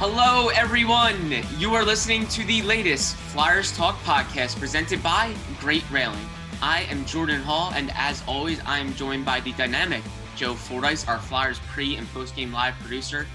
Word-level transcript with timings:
Hello, 0.00 0.46
everyone. 0.50 1.34
You 1.58 1.74
are 1.74 1.84
listening 1.84 2.28
to 2.28 2.44
the 2.44 2.62
latest 2.62 3.16
Flyers 3.16 3.76
Talk 3.76 3.96
podcast 4.04 4.56
presented 4.56 5.02
by 5.02 5.34
Great 5.58 5.82
Railing. 5.90 6.24
I 6.62 6.82
am 6.82 7.04
Jordan 7.04 7.42
Hall, 7.42 7.72
and 7.74 7.90
as 7.96 8.22
always, 8.28 8.60
I 8.64 8.78
am 8.78 8.94
joined 8.94 9.24
by 9.24 9.40
the 9.40 9.50
dynamic 9.54 10.04
Joe 10.36 10.54
Fordyce, 10.54 11.08
our 11.08 11.18
Flyers 11.18 11.58
pre 11.66 11.96
and 11.96 12.06
post 12.10 12.36
game 12.36 12.52
live 12.52 12.74
producer. 12.78 13.26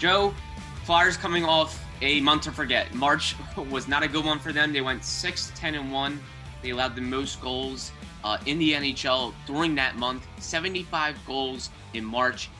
Joe, 0.00 0.34
Flyers 0.82 1.16
coming 1.16 1.44
off 1.44 1.80
a 2.02 2.20
month 2.20 2.42
to 2.42 2.50
forget. 2.50 2.92
March 2.94 3.36
was 3.70 3.86
not 3.86 4.02
a 4.02 4.08
good 4.08 4.24
one 4.24 4.40
for 4.40 4.52
them. 4.52 4.72
They 4.72 4.80
went 4.80 5.04
6 5.04 5.52
10 5.54 5.76
and 5.76 5.92
1. 5.92 6.20
They 6.62 6.70
allowed 6.70 6.96
the 6.96 7.00
most 7.00 7.40
goals 7.40 7.92
uh, 8.24 8.38
in 8.44 8.58
the 8.58 8.72
NHL 8.72 9.34
during 9.46 9.76
that 9.76 9.94
month 9.94 10.26
75 10.40 11.16
goals 11.24 11.70
in 11.94 12.04
March. 12.04 12.50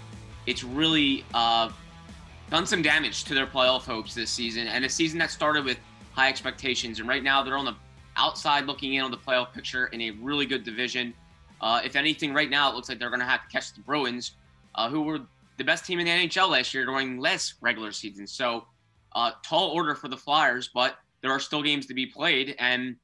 It's 0.46 0.62
really 0.62 1.24
uh, 1.34 1.70
done 2.50 2.66
some 2.66 2.82
damage 2.82 3.24
to 3.24 3.34
their 3.34 3.46
playoff 3.46 3.82
hopes 3.82 4.14
this 4.14 4.30
season, 4.30 4.66
and 4.66 4.84
a 4.84 4.88
season 4.88 5.18
that 5.18 5.30
started 5.30 5.64
with 5.64 5.78
high 6.12 6.28
expectations. 6.28 7.00
And 7.00 7.08
right 7.08 7.22
now, 7.22 7.42
they're 7.42 7.56
on 7.56 7.64
the 7.64 7.76
outside 8.16 8.66
looking 8.66 8.94
in 8.94 9.02
on 9.02 9.10
the 9.10 9.18
playoff 9.18 9.52
picture 9.52 9.86
in 9.88 10.00
a 10.02 10.10
really 10.12 10.46
good 10.46 10.64
division. 10.64 11.14
Uh, 11.60 11.80
if 11.84 11.96
anything, 11.96 12.32
right 12.32 12.50
now 12.50 12.70
it 12.70 12.74
looks 12.74 12.88
like 12.88 12.98
they're 12.98 13.10
going 13.10 13.20
to 13.20 13.26
have 13.26 13.42
to 13.42 13.48
catch 13.48 13.74
the 13.74 13.80
Bruins, 13.80 14.32
uh, 14.74 14.88
who 14.88 15.02
were 15.02 15.20
the 15.56 15.64
best 15.64 15.84
team 15.84 15.98
in 15.98 16.06
the 16.06 16.12
NHL 16.12 16.48
last 16.48 16.72
year 16.72 16.84
during 16.84 17.18
less 17.18 17.54
regular 17.60 17.92
season. 17.92 18.26
So, 18.26 18.66
uh, 19.12 19.32
tall 19.44 19.70
order 19.70 19.94
for 19.94 20.08
the 20.08 20.16
Flyers, 20.16 20.70
but 20.72 20.98
there 21.22 21.30
are 21.32 21.40
still 21.40 21.62
games 21.62 21.86
to 21.86 21.94
be 21.94 22.06
played, 22.06 22.54
and 22.58 22.96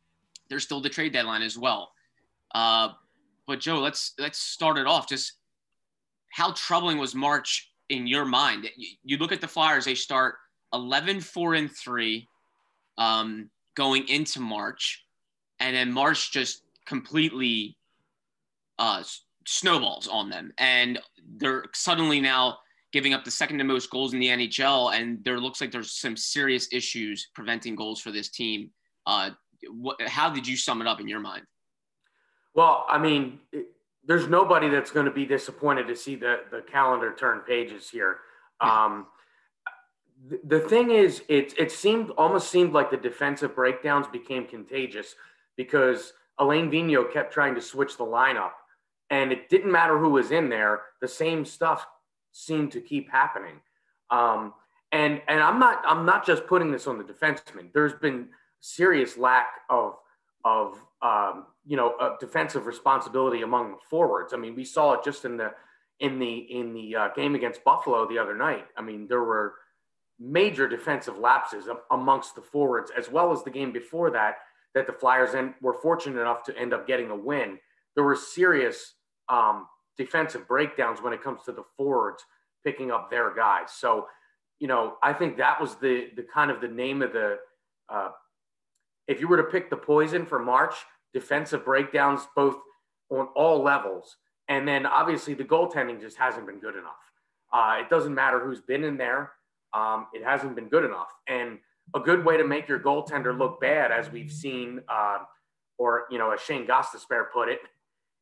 there's 0.48 0.62
still 0.62 0.80
the 0.80 0.88
trade 0.88 1.12
deadline 1.12 1.42
as 1.42 1.58
well. 1.58 1.92
Uh, 2.54 2.90
but 3.46 3.60
Joe, 3.60 3.80
let's 3.80 4.14
let's 4.18 4.38
start 4.38 4.78
it 4.78 4.86
off. 4.86 5.08
Just 5.08 5.32
how 6.30 6.52
troubling 6.52 6.98
was 6.98 7.14
March 7.14 7.73
in 7.88 8.06
your 8.06 8.24
mind? 8.24 8.68
You 9.02 9.18
look 9.18 9.32
at 9.32 9.40
the 9.40 9.48
Flyers; 9.48 9.84
they 9.84 9.94
start 9.94 10.36
11 10.72 11.20
4 11.20 11.54
and 11.54 11.70
3 11.70 12.28
um, 12.98 13.50
going 13.76 14.08
into 14.08 14.40
March, 14.40 15.04
and 15.60 15.74
then 15.74 15.92
March 15.92 16.32
just 16.32 16.62
completely 16.86 17.76
uh, 18.78 19.02
snowballs 19.46 20.08
on 20.08 20.30
them, 20.30 20.52
and 20.58 20.98
they're 21.36 21.64
suddenly 21.74 22.20
now 22.20 22.58
giving 22.92 23.12
up 23.12 23.24
the 23.24 23.30
second 23.30 23.58
to 23.58 23.64
most 23.64 23.90
goals 23.90 24.14
in 24.14 24.20
the 24.20 24.28
NHL, 24.28 24.94
and 24.94 25.22
there 25.24 25.40
looks 25.40 25.60
like 25.60 25.72
there's 25.72 25.92
some 25.92 26.16
serious 26.16 26.68
issues 26.72 27.28
preventing 27.34 27.74
goals 27.74 28.00
for 28.00 28.12
this 28.12 28.28
team. 28.28 28.70
Uh, 29.04 29.30
what, 29.68 30.00
how 30.02 30.30
did 30.30 30.46
you 30.46 30.56
sum 30.56 30.80
it 30.80 30.86
up 30.86 31.00
in 31.00 31.08
your 31.08 31.18
mind? 31.18 31.42
Well, 32.54 32.86
I 32.88 32.98
mean, 32.98 33.40
it, 33.52 33.66
there's 34.06 34.28
nobody 34.28 34.68
that's 34.68 34.90
going 34.90 35.06
to 35.06 35.12
be 35.12 35.26
disappointed 35.26 35.86
to 35.88 35.96
see 35.96 36.16
the 36.16 36.40
the 36.50 36.62
calendar 36.62 37.14
turn 37.14 37.40
pages 37.40 37.88
here. 37.88 38.18
Um, 38.60 39.06
the, 40.28 40.40
the 40.44 40.60
thing 40.60 40.90
is, 40.90 41.22
it 41.28 41.54
it 41.58 41.70
seemed 41.70 42.10
almost 42.10 42.50
seemed 42.50 42.72
like 42.72 42.90
the 42.90 42.96
defensive 42.96 43.54
breakdowns 43.54 44.06
became 44.06 44.46
contagious 44.46 45.14
because 45.56 46.12
Alain 46.38 46.70
Vigneault 46.70 47.12
kept 47.12 47.32
trying 47.32 47.54
to 47.54 47.60
switch 47.60 47.96
the 47.96 48.04
lineup, 48.04 48.52
and 49.10 49.32
it 49.32 49.48
didn't 49.48 49.72
matter 49.72 49.98
who 49.98 50.10
was 50.10 50.30
in 50.30 50.48
there. 50.48 50.82
The 51.00 51.08
same 51.08 51.44
stuff 51.44 51.86
seemed 52.32 52.72
to 52.72 52.80
keep 52.80 53.10
happening. 53.10 53.60
Um, 54.10 54.52
and 54.92 55.20
and 55.28 55.42
I'm 55.42 55.58
not 55.58 55.82
I'm 55.86 56.04
not 56.04 56.26
just 56.26 56.46
putting 56.46 56.70
this 56.70 56.86
on 56.86 56.98
the 56.98 57.04
defenseman. 57.04 57.72
There's 57.72 57.94
been 57.94 58.28
serious 58.60 59.16
lack 59.16 59.48
of 59.68 59.96
of 60.44 60.78
um, 61.02 61.46
you 61.66 61.76
know 61.76 62.16
defensive 62.20 62.66
responsibility 62.66 63.42
among 63.42 63.72
the 63.72 63.78
forwards. 63.88 64.32
I 64.32 64.36
mean, 64.36 64.54
we 64.54 64.64
saw 64.64 64.92
it 64.94 65.04
just 65.04 65.24
in 65.24 65.36
the 65.36 65.52
in 66.00 66.18
the 66.18 66.32
in 66.32 66.72
the 66.74 66.96
uh, 66.96 67.08
game 67.14 67.34
against 67.34 67.64
Buffalo 67.64 68.06
the 68.08 68.18
other 68.18 68.36
night. 68.36 68.66
I 68.76 68.82
mean, 68.82 69.06
there 69.08 69.22
were 69.22 69.54
major 70.18 70.68
defensive 70.68 71.18
lapses 71.18 71.68
amongst 71.90 72.34
the 72.34 72.40
forwards, 72.40 72.90
as 72.96 73.10
well 73.10 73.32
as 73.32 73.42
the 73.42 73.50
game 73.50 73.72
before 73.72 74.10
that. 74.10 74.36
That 74.74 74.88
the 74.88 74.92
Flyers 74.92 75.34
and 75.34 75.54
were 75.62 75.74
fortunate 75.74 76.20
enough 76.20 76.42
to 76.44 76.58
end 76.58 76.74
up 76.74 76.84
getting 76.84 77.10
a 77.10 77.16
win. 77.16 77.58
There 77.94 78.02
were 78.02 78.16
serious 78.16 78.94
um, 79.28 79.68
defensive 79.96 80.48
breakdowns 80.48 81.00
when 81.00 81.12
it 81.12 81.22
comes 81.22 81.44
to 81.44 81.52
the 81.52 81.62
forwards 81.76 82.24
picking 82.64 82.90
up 82.90 83.08
their 83.08 83.32
guys. 83.32 83.70
So, 83.70 84.08
you 84.58 84.66
know, 84.66 84.96
I 85.00 85.12
think 85.12 85.36
that 85.36 85.60
was 85.60 85.76
the 85.76 86.08
the 86.16 86.22
kind 86.22 86.50
of 86.50 86.60
the 86.60 86.68
name 86.68 87.02
of 87.02 87.12
the. 87.12 87.38
Uh, 87.88 88.10
if 89.08 89.20
you 89.20 89.28
were 89.28 89.36
to 89.36 89.44
pick 89.44 89.70
the 89.70 89.76
poison 89.76 90.26
for 90.26 90.38
March, 90.38 90.74
defensive 91.12 91.64
breakdowns 91.64 92.26
both 92.34 92.56
on 93.10 93.28
all 93.34 93.62
levels. 93.62 94.16
And 94.48 94.66
then 94.66 94.86
obviously 94.86 95.34
the 95.34 95.44
goaltending 95.44 96.00
just 96.00 96.16
hasn't 96.16 96.46
been 96.46 96.58
good 96.58 96.76
enough. 96.76 96.92
Uh, 97.52 97.76
it 97.80 97.88
doesn't 97.88 98.14
matter 98.14 98.40
who's 98.40 98.60
been 98.60 98.84
in 98.84 98.96
there. 98.96 99.32
Um, 99.72 100.06
it 100.12 100.24
hasn't 100.24 100.54
been 100.54 100.68
good 100.68 100.84
enough. 100.84 101.08
And 101.28 101.58
a 101.94 102.00
good 102.00 102.24
way 102.24 102.36
to 102.36 102.44
make 102.44 102.68
your 102.68 102.80
goaltender 102.80 103.36
look 103.36 103.60
bad, 103.60 103.92
as 103.92 104.10
we've 104.10 104.32
seen, 104.32 104.80
uh, 104.88 105.18
or, 105.78 106.04
you 106.10 106.18
know, 106.18 106.30
as 106.30 106.40
Shane 106.40 106.66
Gostisbehere 106.66 107.26
put 107.32 107.48
it, 107.48 107.60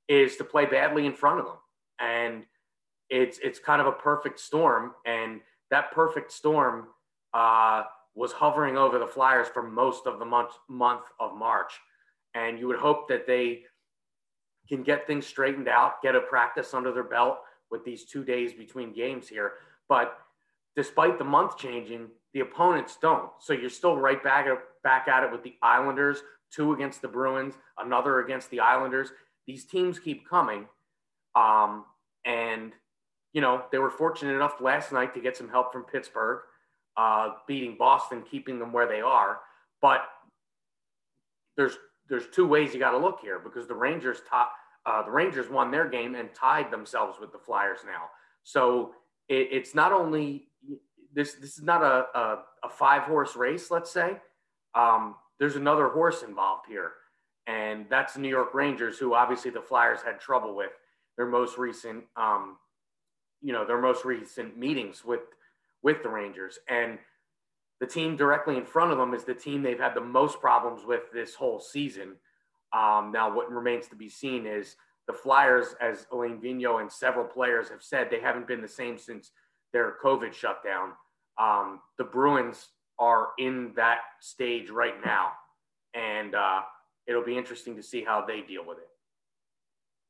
is 0.09 0.37
to 0.37 0.44
play 0.44 0.66
badly 0.66 1.06
in 1.06 1.14
front 1.14 1.41
of 1.41 1.47
them. 1.47 1.56
And 2.00 2.44
it's, 3.09 3.38
it's 3.38 3.59
kind 3.59 3.81
of 3.81 3.87
a 3.87 3.93
perfect 3.93 4.41
storm. 4.41 4.93
And 5.06 5.41
that 5.70 5.93
perfect 5.93 6.32
storm 6.32 6.88
uh, 7.34 7.84
was 8.14 8.32
hovering 8.32 8.76
over 8.76 8.98
the 8.98 9.06
Flyers 9.06 9.48
for 9.48 9.62
most 9.62 10.06
of 10.06 10.18
the 10.18 10.24
month, 10.24 10.52
month 10.68 11.04
of 11.18 11.34
March 11.34 11.72
and 12.34 12.58
you 12.58 12.66
would 12.66 12.78
hope 12.78 13.08
that 13.08 13.26
they 13.26 13.62
can 14.68 14.82
get 14.82 15.06
things 15.06 15.26
straightened 15.26 15.68
out, 15.68 16.02
get 16.02 16.14
a 16.14 16.20
practice 16.20 16.72
under 16.72 16.92
their 16.92 17.04
belt 17.04 17.38
with 17.70 17.84
these 17.84 18.04
two 18.04 18.24
days 18.24 18.52
between 18.52 18.92
games 18.92 19.28
here. 19.28 19.52
But 19.88 20.18
despite 20.76 21.18
the 21.18 21.24
month 21.24 21.58
changing, 21.58 22.08
the 22.32 22.40
opponents 22.40 22.96
don't. 23.00 23.30
So 23.40 23.52
you're 23.52 23.70
still 23.70 23.98
right 23.98 24.22
back 24.22 24.46
at, 24.46 24.58
back 24.82 25.08
at 25.08 25.24
it 25.24 25.32
with 25.32 25.42
the 25.42 25.56
Islanders, 25.62 26.22
two 26.50 26.72
against 26.72 27.02
the 27.02 27.08
Bruins, 27.08 27.54
another 27.78 28.20
against 28.20 28.50
the 28.50 28.60
Islanders. 28.60 29.10
These 29.46 29.66
teams 29.66 29.98
keep 29.98 30.28
coming. 30.28 30.66
Um, 31.34 31.84
and, 32.24 32.72
you 33.32 33.40
know, 33.40 33.64
they 33.72 33.78
were 33.78 33.90
fortunate 33.90 34.34
enough 34.34 34.60
last 34.60 34.92
night 34.92 35.12
to 35.14 35.20
get 35.20 35.36
some 35.36 35.48
help 35.48 35.72
from 35.72 35.82
Pittsburgh, 35.82 36.40
uh, 36.97 37.30
beating 37.47 37.76
Boston, 37.78 38.22
keeping 38.28 38.58
them 38.58 38.72
where 38.72 38.86
they 38.86 39.00
are. 39.00 39.41
But 39.80 40.03
there's 41.56 41.76
there's 42.08 42.26
two 42.28 42.47
ways 42.47 42.75
you 42.75 42.80
got 42.80 42.91
to 42.92 42.98
look 42.98 43.20
here 43.20 43.38
because 43.38 43.66
the 43.66 43.75
Rangers 43.75 44.19
top 44.28 44.53
uh, 44.84 45.02
the 45.02 45.10
Rangers 45.10 45.48
won 45.48 45.70
their 45.70 45.88
game 45.88 46.14
and 46.14 46.34
tied 46.34 46.70
themselves 46.70 47.19
with 47.20 47.32
the 47.32 47.38
Flyers 47.38 47.81
now. 47.86 48.10
So 48.42 48.94
it, 49.28 49.48
it's 49.50 49.75
not 49.75 49.92
only 49.92 50.48
this 51.12 51.34
this 51.34 51.58
is 51.58 51.62
not 51.62 51.82
a, 51.82 52.19
a, 52.19 52.38
a 52.64 52.69
five 52.69 53.02
horse 53.02 53.36
race, 53.36 53.70
let's 53.70 53.91
say. 53.91 54.16
Um, 54.75 55.16
there's 55.38 55.56
another 55.56 55.88
horse 55.88 56.22
involved 56.22 56.66
here, 56.69 56.92
and 57.47 57.86
that's 57.91 58.14
the 58.14 58.20
New 58.20 58.28
York 58.28 58.54
Rangers, 58.54 58.98
who 58.98 59.14
obviously 59.14 59.50
the 59.50 59.60
Flyers 59.60 60.00
had 60.02 60.20
trouble 60.20 60.54
with 60.54 60.70
their 61.16 61.26
most 61.26 61.58
recent, 61.58 62.04
um, 62.16 62.56
you 63.42 63.52
know, 63.52 63.64
their 63.64 63.81
most 63.81 64.04
recent 64.04 64.56
meetings 64.56 65.04
with 65.04 65.20
with 65.82 66.03
the 66.03 66.09
Rangers 66.09 66.59
and 66.69 66.98
the 67.81 67.87
team 67.87 68.16
directly 68.16 68.56
in 68.56 68.65
front 68.65 68.93
of 68.93 68.98
them 68.98 69.12
is 69.12 69.25
the 69.25 69.34
team 69.34 69.60
they've 69.60 69.76
had 69.78 69.97
the 69.97 70.00
most 70.00 70.41
problems 70.41 70.84
with 70.87 71.03
this 71.12 71.34
whole 71.34 71.59
season. 71.59 72.15
Um, 72.72 73.10
now, 73.12 73.34
what 73.34 73.50
remains 73.50 73.88
to 73.88 73.97
be 73.97 74.09
seen 74.09 74.47
is 74.47 74.76
the 75.09 75.12
Flyers, 75.12 75.75
as 75.81 76.06
Alain 76.12 76.38
Vigneault 76.41 76.81
and 76.81 76.93
several 76.93 77.25
players 77.25 77.69
have 77.70 77.82
said, 77.82 78.08
they 78.08 78.20
haven't 78.20 78.46
been 78.46 78.62
the 78.62 78.69
same 78.69 78.99
since 78.99 79.32
their 79.73 79.96
COVID 80.02 80.32
shutdown. 80.32 80.93
Um, 81.40 81.81
the 81.99 82.05
Bruins 82.05 82.69
are 83.00 83.31
in 83.38 83.73
that 83.75 83.99
stage 84.20 84.70
right 84.70 85.05
now, 85.05 85.32
and 85.93 86.37
uh, 86.37 86.61
it'll 87.08 87.25
be 87.25 87.37
interesting 87.37 87.75
to 87.75 87.82
see 87.82 88.05
how 88.05 88.25
they 88.25 88.43
deal 88.43 88.64
with 88.64 88.78
it. 88.78 88.91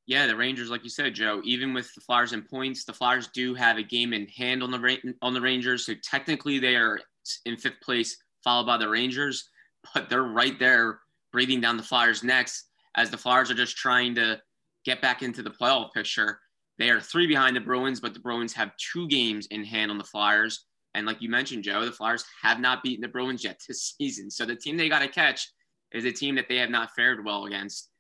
Yeah, 0.07 0.27
the 0.27 0.37
Rangers, 0.37 0.69
like 0.69 0.83
you 0.83 0.91
said, 0.91 1.15
Joe. 1.15 1.41
Even 1.45 1.73
with 1.73 1.95
the 1.95 2.01
Flyers 2.01 2.33
in 2.33 2.43
points, 2.43 2.85
the 2.85 2.93
Flyers 2.93 3.29
do 3.29 3.55
have 3.55 3.79
a 3.79 3.83
game 3.83 4.13
in 4.13 4.27
hand 4.27 4.63
on 4.63 4.71
the 4.71 5.15
on 5.23 5.33
the 5.33 5.41
Rangers. 5.41 5.87
So 5.87 5.95
technically, 6.03 6.59
they 6.59 6.75
are 6.75 7.01
in 7.47 7.57
fifth 7.57 7.81
place, 7.81 8.17
followed 8.43 8.67
by 8.67 8.79
the 8.79 8.89
Rangers. 8.89 9.49
But 9.95 10.09
they're 10.09 10.23
right 10.23 10.57
there 10.61 11.01
breathing 11.33 11.61
down 11.61 11.77
the 11.77 11.83
Flyers' 11.83 12.23
necks 12.23 12.69
as 12.95 13.11
the 13.11 13.17
Flyers 13.17 13.51
are 13.51 13.55
just 13.55 13.77
trying 13.77 14.15
to 14.15 14.41
get 14.85 15.03
back 15.03 15.23
into 15.23 15.43
the 15.43 15.51
playoff 15.51 15.93
picture. 15.93 16.39
They 16.79 16.91
are 16.91 17.01
three 17.01 17.27
behind 17.27 17.57
the 17.57 17.61
Bruins, 17.61 18.01
but 18.01 18.15
the 18.15 18.21
Bruins 18.21 18.53
have 18.53 18.77
two 18.77 19.09
games 19.09 19.47
in 19.47 19.65
hand 19.65 19.91
on 19.91 19.99
the 19.99 20.05
Flyers. 20.05 20.67
And 20.95 21.07
like 21.07 21.23
you 21.23 21.29
mentioned, 21.29 21.65
Joe, 21.65 21.85
the 21.85 21.93
Flyers 21.93 22.25
have 22.43 22.61
not 22.61 22.83
beaten 22.83 23.03
the 23.03 23.09
Bruins 23.09 23.43
yet 23.45 23.61
this 23.69 23.95
season. 23.99 24.31
So 24.31 24.45
the 24.45 24.57
team 24.57 24.77
they 24.77 24.89
got 24.89 25.01
to 25.01 25.09
catch 25.09 25.51
is 25.93 26.05
a 26.05 26.13
team 26.13 26.37
that 26.37 26.49
they 26.49 26.57
have 26.57 26.71
not 26.71 26.95
fared 26.95 27.25
well 27.25 27.47
against. 27.47 27.91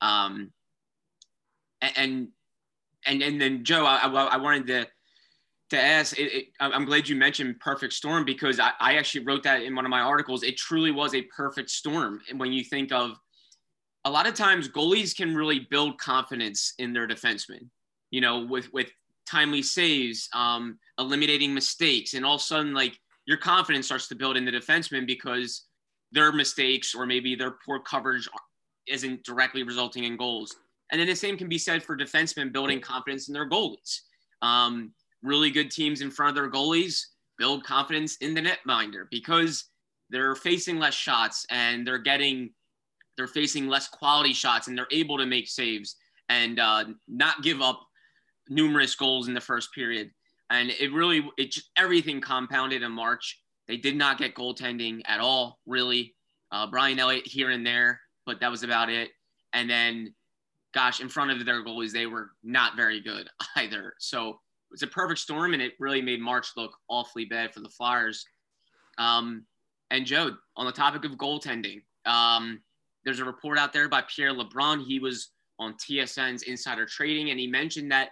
Um, 0.00 0.52
and 1.96 2.28
and 3.06 3.22
and 3.22 3.40
then 3.40 3.64
Joe, 3.64 3.84
I, 3.84 4.06
I 4.06 4.36
wanted 4.36 4.66
to 4.68 4.86
to 5.70 5.80
ask. 5.80 6.18
It, 6.18 6.32
it, 6.32 6.44
I'm 6.60 6.84
glad 6.84 7.08
you 7.08 7.16
mentioned 7.16 7.58
perfect 7.60 7.92
storm 7.92 8.24
because 8.24 8.60
I, 8.60 8.72
I 8.80 8.96
actually 8.96 9.24
wrote 9.24 9.42
that 9.44 9.62
in 9.62 9.74
one 9.74 9.84
of 9.84 9.90
my 9.90 10.00
articles. 10.00 10.42
It 10.42 10.56
truly 10.56 10.90
was 10.90 11.14
a 11.14 11.22
perfect 11.22 11.70
storm. 11.70 12.20
And 12.28 12.38
when 12.38 12.52
you 12.52 12.62
think 12.62 12.92
of 12.92 13.18
a 14.04 14.10
lot 14.10 14.26
of 14.26 14.34
times, 14.34 14.68
goalies 14.68 15.16
can 15.16 15.34
really 15.34 15.66
build 15.70 15.98
confidence 15.98 16.74
in 16.78 16.92
their 16.92 17.08
defensemen. 17.08 17.68
You 18.10 18.20
know, 18.20 18.44
with 18.44 18.72
with 18.72 18.90
timely 19.26 19.62
saves, 19.62 20.28
um, 20.34 20.78
eliminating 20.98 21.54
mistakes, 21.54 22.14
and 22.14 22.24
all 22.24 22.36
of 22.36 22.40
a 22.40 22.44
sudden, 22.44 22.74
like 22.74 22.98
your 23.26 23.38
confidence 23.38 23.86
starts 23.86 24.08
to 24.08 24.14
build 24.14 24.36
in 24.36 24.44
the 24.44 24.50
defensemen 24.50 25.06
because 25.06 25.66
their 26.10 26.32
mistakes 26.32 26.94
or 26.94 27.06
maybe 27.06 27.34
their 27.34 27.54
poor 27.64 27.80
coverage 27.80 28.28
isn't 28.86 29.24
directly 29.24 29.62
resulting 29.62 30.04
in 30.04 30.16
goals. 30.16 30.56
And 30.92 31.00
then 31.00 31.08
the 31.08 31.16
same 31.16 31.36
can 31.36 31.48
be 31.48 31.58
said 31.58 31.82
for 31.82 31.96
defensemen 31.96 32.52
building 32.52 32.80
confidence 32.80 33.26
in 33.26 33.34
their 33.34 33.48
goalies. 33.48 34.00
Um, 34.42 34.92
really 35.22 35.50
good 35.50 35.70
teams 35.70 36.02
in 36.02 36.10
front 36.10 36.30
of 36.30 36.34
their 36.34 36.50
goalies 36.50 37.00
build 37.38 37.64
confidence 37.64 38.16
in 38.18 38.34
the 38.34 38.42
netminder 38.42 39.06
because 39.10 39.64
they're 40.10 40.36
facing 40.36 40.78
less 40.78 40.94
shots 40.94 41.46
and 41.50 41.86
they're 41.86 41.98
getting 41.98 42.50
they're 43.16 43.26
facing 43.26 43.68
less 43.68 43.88
quality 43.88 44.32
shots 44.32 44.68
and 44.68 44.76
they're 44.76 44.86
able 44.90 45.18
to 45.18 45.26
make 45.26 45.48
saves 45.48 45.96
and 46.28 46.58
uh, 46.58 46.84
not 47.08 47.42
give 47.42 47.60
up 47.60 47.80
numerous 48.48 48.94
goals 48.94 49.28
in 49.28 49.34
the 49.34 49.40
first 49.40 49.72
period. 49.74 50.10
And 50.50 50.70
it 50.70 50.92
really, 50.92 51.28
it 51.38 51.52
just 51.52 51.70
everything 51.76 52.20
compounded 52.20 52.82
in 52.82 52.92
March. 52.92 53.40
They 53.68 53.76
did 53.76 53.96
not 53.96 54.18
get 54.18 54.34
goaltending 54.34 55.02
at 55.06 55.20
all, 55.20 55.60
really. 55.66 56.14
Uh, 56.50 56.66
Brian 56.66 56.98
Elliott 56.98 57.26
here 57.26 57.50
and 57.50 57.66
there, 57.66 58.00
but 58.26 58.40
that 58.40 58.50
was 58.50 58.62
about 58.62 58.90
it. 58.90 59.10
And 59.54 59.68
then, 59.68 60.14
gosh, 60.72 61.00
in 61.00 61.08
front 61.08 61.30
of 61.30 61.44
their 61.44 61.64
goalies, 61.64 61.92
they 61.92 62.06
were 62.06 62.30
not 62.42 62.76
very 62.76 63.00
good 63.00 63.28
either. 63.56 63.94
So 63.98 64.30
it 64.30 64.36
was 64.70 64.82
a 64.82 64.86
perfect 64.86 65.20
storm, 65.20 65.52
and 65.52 65.62
it 65.62 65.72
really 65.78 66.02
made 66.02 66.20
March 66.20 66.48
look 66.56 66.76
awfully 66.88 67.24
bad 67.24 67.52
for 67.52 67.60
the 67.60 67.68
Flyers. 67.68 68.24
Um, 68.98 69.44
and 69.90 70.06
Joe, 70.06 70.32
on 70.56 70.66
the 70.66 70.72
topic 70.72 71.04
of 71.04 71.12
goaltending, 71.12 71.82
um, 72.06 72.60
there's 73.04 73.20
a 73.20 73.24
report 73.24 73.58
out 73.58 73.72
there 73.72 73.88
by 73.88 74.02
Pierre 74.02 74.32
LeBrun. 74.32 74.84
He 74.84 74.98
was 74.98 75.30
on 75.58 75.74
TSN's 75.74 76.42
Insider 76.44 76.86
Trading, 76.86 77.30
and 77.30 77.38
he 77.38 77.46
mentioned 77.46 77.90
that 77.92 78.10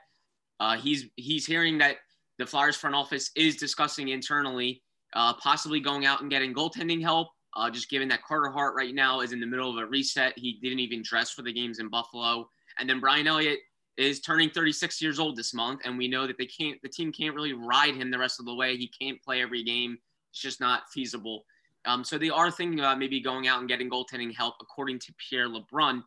uh, 0.58 0.76
he's 0.76 1.06
he's 1.16 1.46
hearing 1.46 1.78
that 1.78 1.96
the 2.38 2.46
Flyers 2.46 2.76
front 2.76 2.94
office 2.94 3.30
is 3.34 3.56
discussing 3.56 4.08
internally 4.08 4.82
uh, 5.14 5.34
possibly 5.34 5.80
going 5.80 6.06
out 6.06 6.20
and 6.20 6.30
getting 6.30 6.54
goaltending 6.54 7.02
help. 7.02 7.28
Uh, 7.54 7.70
just 7.70 7.90
given 7.90 8.08
that 8.08 8.22
Carter 8.22 8.50
Hart 8.50 8.74
right 8.74 8.94
now 8.94 9.20
is 9.20 9.32
in 9.32 9.40
the 9.40 9.46
middle 9.46 9.70
of 9.70 9.76
a 9.76 9.86
reset, 9.86 10.38
he 10.38 10.58
didn't 10.62 10.78
even 10.78 11.02
dress 11.02 11.30
for 11.30 11.42
the 11.42 11.52
games 11.52 11.78
in 11.78 11.88
Buffalo, 11.88 12.48
and 12.78 12.88
then 12.88 13.00
Brian 13.00 13.26
Elliott 13.26 13.58
is 13.96 14.20
turning 14.20 14.48
36 14.50 15.02
years 15.02 15.18
old 15.18 15.36
this 15.36 15.52
month, 15.52 15.80
and 15.84 15.98
we 15.98 16.08
know 16.08 16.26
that 16.26 16.38
they 16.38 16.46
can't, 16.46 16.80
the 16.82 16.88
team 16.88 17.12
can't 17.12 17.34
really 17.34 17.52
ride 17.52 17.94
him 17.94 18.10
the 18.10 18.18
rest 18.18 18.40
of 18.40 18.46
the 18.46 18.54
way. 18.54 18.76
He 18.76 18.88
can't 18.88 19.20
play 19.22 19.42
every 19.42 19.62
game; 19.62 19.98
it's 20.30 20.40
just 20.40 20.60
not 20.60 20.88
feasible. 20.92 21.44
Um, 21.86 22.04
so 22.04 22.18
they 22.18 22.30
are 22.30 22.50
thinking 22.50 22.78
about 22.78 22.98
maybe 22.98 23.20
going 23.20 23.48
out 23.48 23.60
and 23.60 23.68
getting 23.68 23.90
goaltending 23.90 24.34
help, 24.34 24.56
according 24.60 24.98
to 25.00 25.14
Pierre 25.14 25.48
LeBrun. 25.48 26.02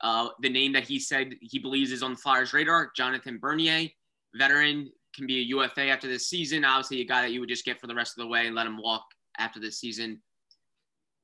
Uh, 0.00 0.28
the 0.40 0.48
name 0.48 0.72
that 0.72 0.84
he 0.84 0.98
said 0.98 1.34
he 1.40 1.58
believes 1.58 1.90
is 1.90 2.02
on 2.02 2.12
the 2.12 2.16
Flyers' 2.16 2.52
radar, 2.52 2.92
Jonathan 2.96 3.38
Bernier, 3.38 3.88
veteran, 4.34 4.90
can 5.14 5.26
be 5.26 5.40
a 5.40 5.44
UFA 5.56 5.88
after 5.88 6.06
this 6.06 6.28
season. 6.28 6.64
Obviously, 6.64 7.00
a 7.00 7.04
guy 7.04 7.22
that 7.22 7.32
you 7.32 7.40
would 7.40 7.48
just 7.48 7.64
get 7.64 7.80
for 7.80 7.88
the 7.88 7.94
rest 7.94 8.16
of 8.16 8.22
the 8.22 8.28
way 8.28 8.46
and 8.46 8.54
let 8.54 8.66
him 8.66 8.78
walk 8.80 9.04
after 9.38 9.58
this 9.58 9.78
season. 9.78 10.20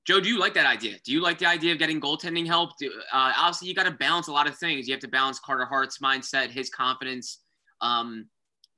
Joe, 0.06 0.20
do 0.20 0.28
you 0.28 0.38
like 0.38 0.52
that 0.54 0.66
idea? 0.66 0.96
Do 1.04 1.12
you 1.12 1.22
like 1.22 1.38
the 1.38 1.46
idea 1.46 1.72
of 1.72 1.78
getting 1.78 2.00
goaltending 2.00 2.46
help? 2.46 2.76
Do, 2.78 2.90
uh, 3.12 3.32
obviously, 3.36 3.68
you 3.68 3.74
got 3.74 3.84
to 3.84 3.90
balance 3.90 4.28
a 4.28 4.32
lot 4.32 4.46
of 4.46 4.56
things. 4.58 4.86
You 4.86 4.92
have 4.92 5.00
to 5.00 5.08
balance 5.08 5.38
Carter 5.38 5.64
Hart's 5.64 5.98
mindset, 5.98 6.50
his 6.50 6.68
confidence. 6.68 7.40
Um, 7.80 8.28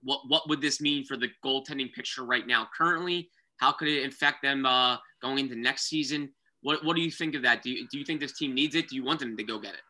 what 0.03 0.21
what 0.29 0.49
would 0.49 0.61
this 0.61 0.81
mean 0.81 1.05
for 1.05 1.17
the 1.17 1.29
goaltending 1.45 1.93
picture 1.93 2.25
right 2.25 2.47
now? 2.47 2.69
Currently, 2.77 3.29
how 3.59 3.73
could 3.73 3.89
it 3.89 4.07
affect 4.07 4.43
them 4.43 4.65
uh, 4.65 4.99
going 5.21 5.39
into 5.39 5.57
next 5.57 5.89
season? 5.89 6.31
What 6.63 6.85
what 6.85 6.95
do 6.95 7.03
you 7.03 7.11
think 7.11 7.35
of 7.35 7.43
that? 7.43 7.63
Do 7.63 7.71
you, 7.71 7.89
do 7.91 7.99
you 7.99 8.05
think 8.05 8.21
this 8.21 8.39
team 8.39 8.55
needs 8.55 8.77
it? 8.77 8.89
Do 8.89 8.95
you 8.95 9.05
want 9.05 9.19
them 9.19 9.37
to 9.37 9.43
go 9.43 9.59
get 9.59 9.75
it? 9.75 9.81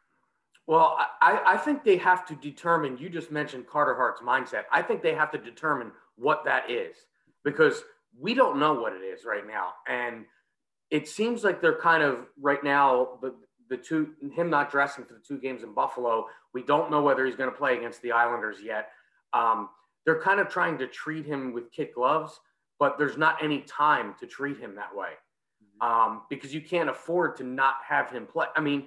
Well, 0.67 0.97
I, 1.21 1.41
I 1.47 1.56
think 1.59 1.85
they 1.85 1.97
have 1.99 2.27
to 2.27 2.35
determine. 2.35 2.99
You 2.99 3.09
just 3.09 3.31
mentioned 3.31 3.67
Carter 3.67 3.94
Hart's 3.94 4.23
mindset. 4.23 4.65
I 4.73 4.83
think 4.83 5.03
they 5.03 5.15
have 5.15 5.31
to 5.33 5.38
determine 5.38 5.93
what 6.17 6.44
that 6.44 6.71
is 6.71 6.97
because 7.44 7.85
we 8.19 8.35
don't 8.35 8.59
know 8.59 8.73
what 8.73 8.94
it 8.94 9.05
is 9.05 9.25
right 9.25 9.47
now, 9.47 9.75
and 9.87 10.25
it 10.91 11.09
seems 11.09 11.44
like 11.44 11.61
they're 11.61 11.79
kind 11.79 12.03
of 12.03 12.27
right 12.41 12.62
now 12.62 13.19
the 13.21 13.35
the 13.69 13.77
two 13.77 14.11
him 14.33 14.49
not 14.49 14.71
dressing 14.71 15.05
for 15.05 15.15
the 15.15 15.21
two 15.27 15.38
games 15.38 15.62
in 15.62 15.73
Buffalo. 15.73 16.27
We 16.55 16.62
don't 16.62 16.91
know 16.91 17.03
whether 17.03 17.27
he's 17.27 17.37
going 17.37 17.50
to 17.50 17.56
play 17.56 17.77
against 17.77 18.00
the 18.03 18.12
Islanders 18.12 18.59
yet. 18.62 18.91
Um, 19.33 19.69
they're 20.05 20.21
kind 20.21 20.38
of 20.38 20.49
trying 20.49 20.79
to 20.79 20.87
treat 20.87 21.27
him 21.27 21.53
with 21.53 21.73
kid 21.73 21.88
gloves, 21.94 22.38
but 22.79 22.97
there's 22.97 23.19
not 23.19 23.43
any 23.43 23.62
time 23.62 24.15
to 24.21 24.27
treat 24.27 24.59
him 24.59 24.77
that 24.77 24.94
way 24.94 25.11
mm-hmm. 25.81 25.87
um, 25.87 26.23
because 26.31 26.55
you 26.55 26.61
can't 26.61 26.88
afford 26.88 27.37
to 27.38 27.44
not 27.44 27.75
have 27.87 28.11
him 28.11 28.27
play. 28.27 28.47
I 28.55 28.61
mean 28.61 28.87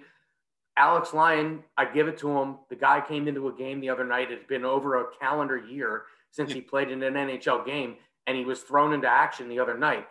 Alex 0.80 1.14
Lyon, 1.14 1.62
I 1.78 1.84
give 1.84 2.08
it 2.08 2.18
to 2.20 2.30
him. 2.30 2.56
The 2.70 2.76
guy 2.76 3.02
came 3.02 3.28
into 3.28 3.50
a 3.50 3.54
game 3.54 3.82
the 3.82 3.90
other 3.90 4.06
night. 4.06 4.32
It's 4.32 4.48
been 4.48 4.64
over 4.64 5.02
a 5.02 5.12
calendar 5.20 5.58
year 5.58 6.04
since 6.32 6.54
he 6.54 6.62
played 6.62 6.90
in 6.90 7.04
an 7.04 7.16
NHL 7.16 7.66
game, 7.66 7.96
and 8.28 8.38
he 8.38 8.46
was 8.46 8.62
thrown 8.62 8.94
into 8.94 9.08
action 9.08 9.50
the 9.50 9.60
other 9.60 9.78
night. 9.78 10.08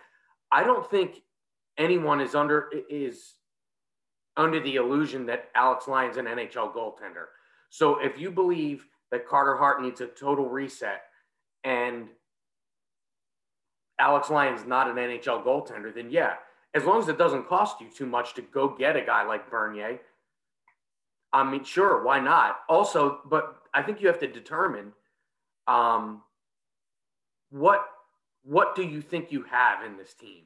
I 0.52 0.64
don't 0.64 0.88
think 0.90 1.23
anyone 1.78 2.20
is 2.20 2.34
under 2.34 2.70
is 2.90 3.34
under 4.36 4.60
the 4.60 4.76
illusion 4.76 5.26
that 5.26 5.48
Alex 5.54 5.88
Lyon's 5.88 6.16
an 6.16 6.26
NHL 6.26 6.75
goaltender. 6.75 7.26
So 7.70 7.98
if 7.98 8.19
you 8.19 8.30
believe 8.30 8.86
that 9.10 9.26
Carter 9.26 9.56
Hart 9.56 9.82
needs 9.82 10.00
a 10.00 10.06
total 10.06 10.48
reset 10.48 11.02
and 11.64 12.08
Alex 13.98 14.30
Lyon's 14.30 14.64
not 14.64 14.88
an 14.88 14.96
NHL 14.96 15.44
goaltender, 15.44 15.92
then 15.92 16.10
yeah, 16.10 16.34
as 16.75 16.84
long 16.84 17.00
as 17.00 17.08
it 17.08 17.19
doesn't 17.19 17.48
cost 17.48 17.80
you 17.80 17.88
too 17.88 18.06
much 18.06 18.34
to 18.34 18.42
go 18.42 18.69
get 18.69 18.96
a 18.96 19.02
guy 19.02 19.25
like 19.25 19.50
Bernier– 19.50 20.00
I 21.32 21.44
mean, 21.44 21.64
sure, 21.64 22.02
why 22.04 22.20
not? 22.20 22.60
Also, 22.69 23.20
but 23.26 23.56
I 23.75 23.82
think 23.82 24.00
you 24.00 24.08
have 24.08 24.20
to 24.20 24.26
determine 24.26 24.92
um, 25.66 26.22
what 27.50 27.84
what 28.44 28.75
do 28.75 28.82
you 28.82 29.02
think 29.02 29.30
you 29.30 29.42
have 29.42 29.84
in 29.84 29.98
this 29.98 30.14
team? 30.14 30.44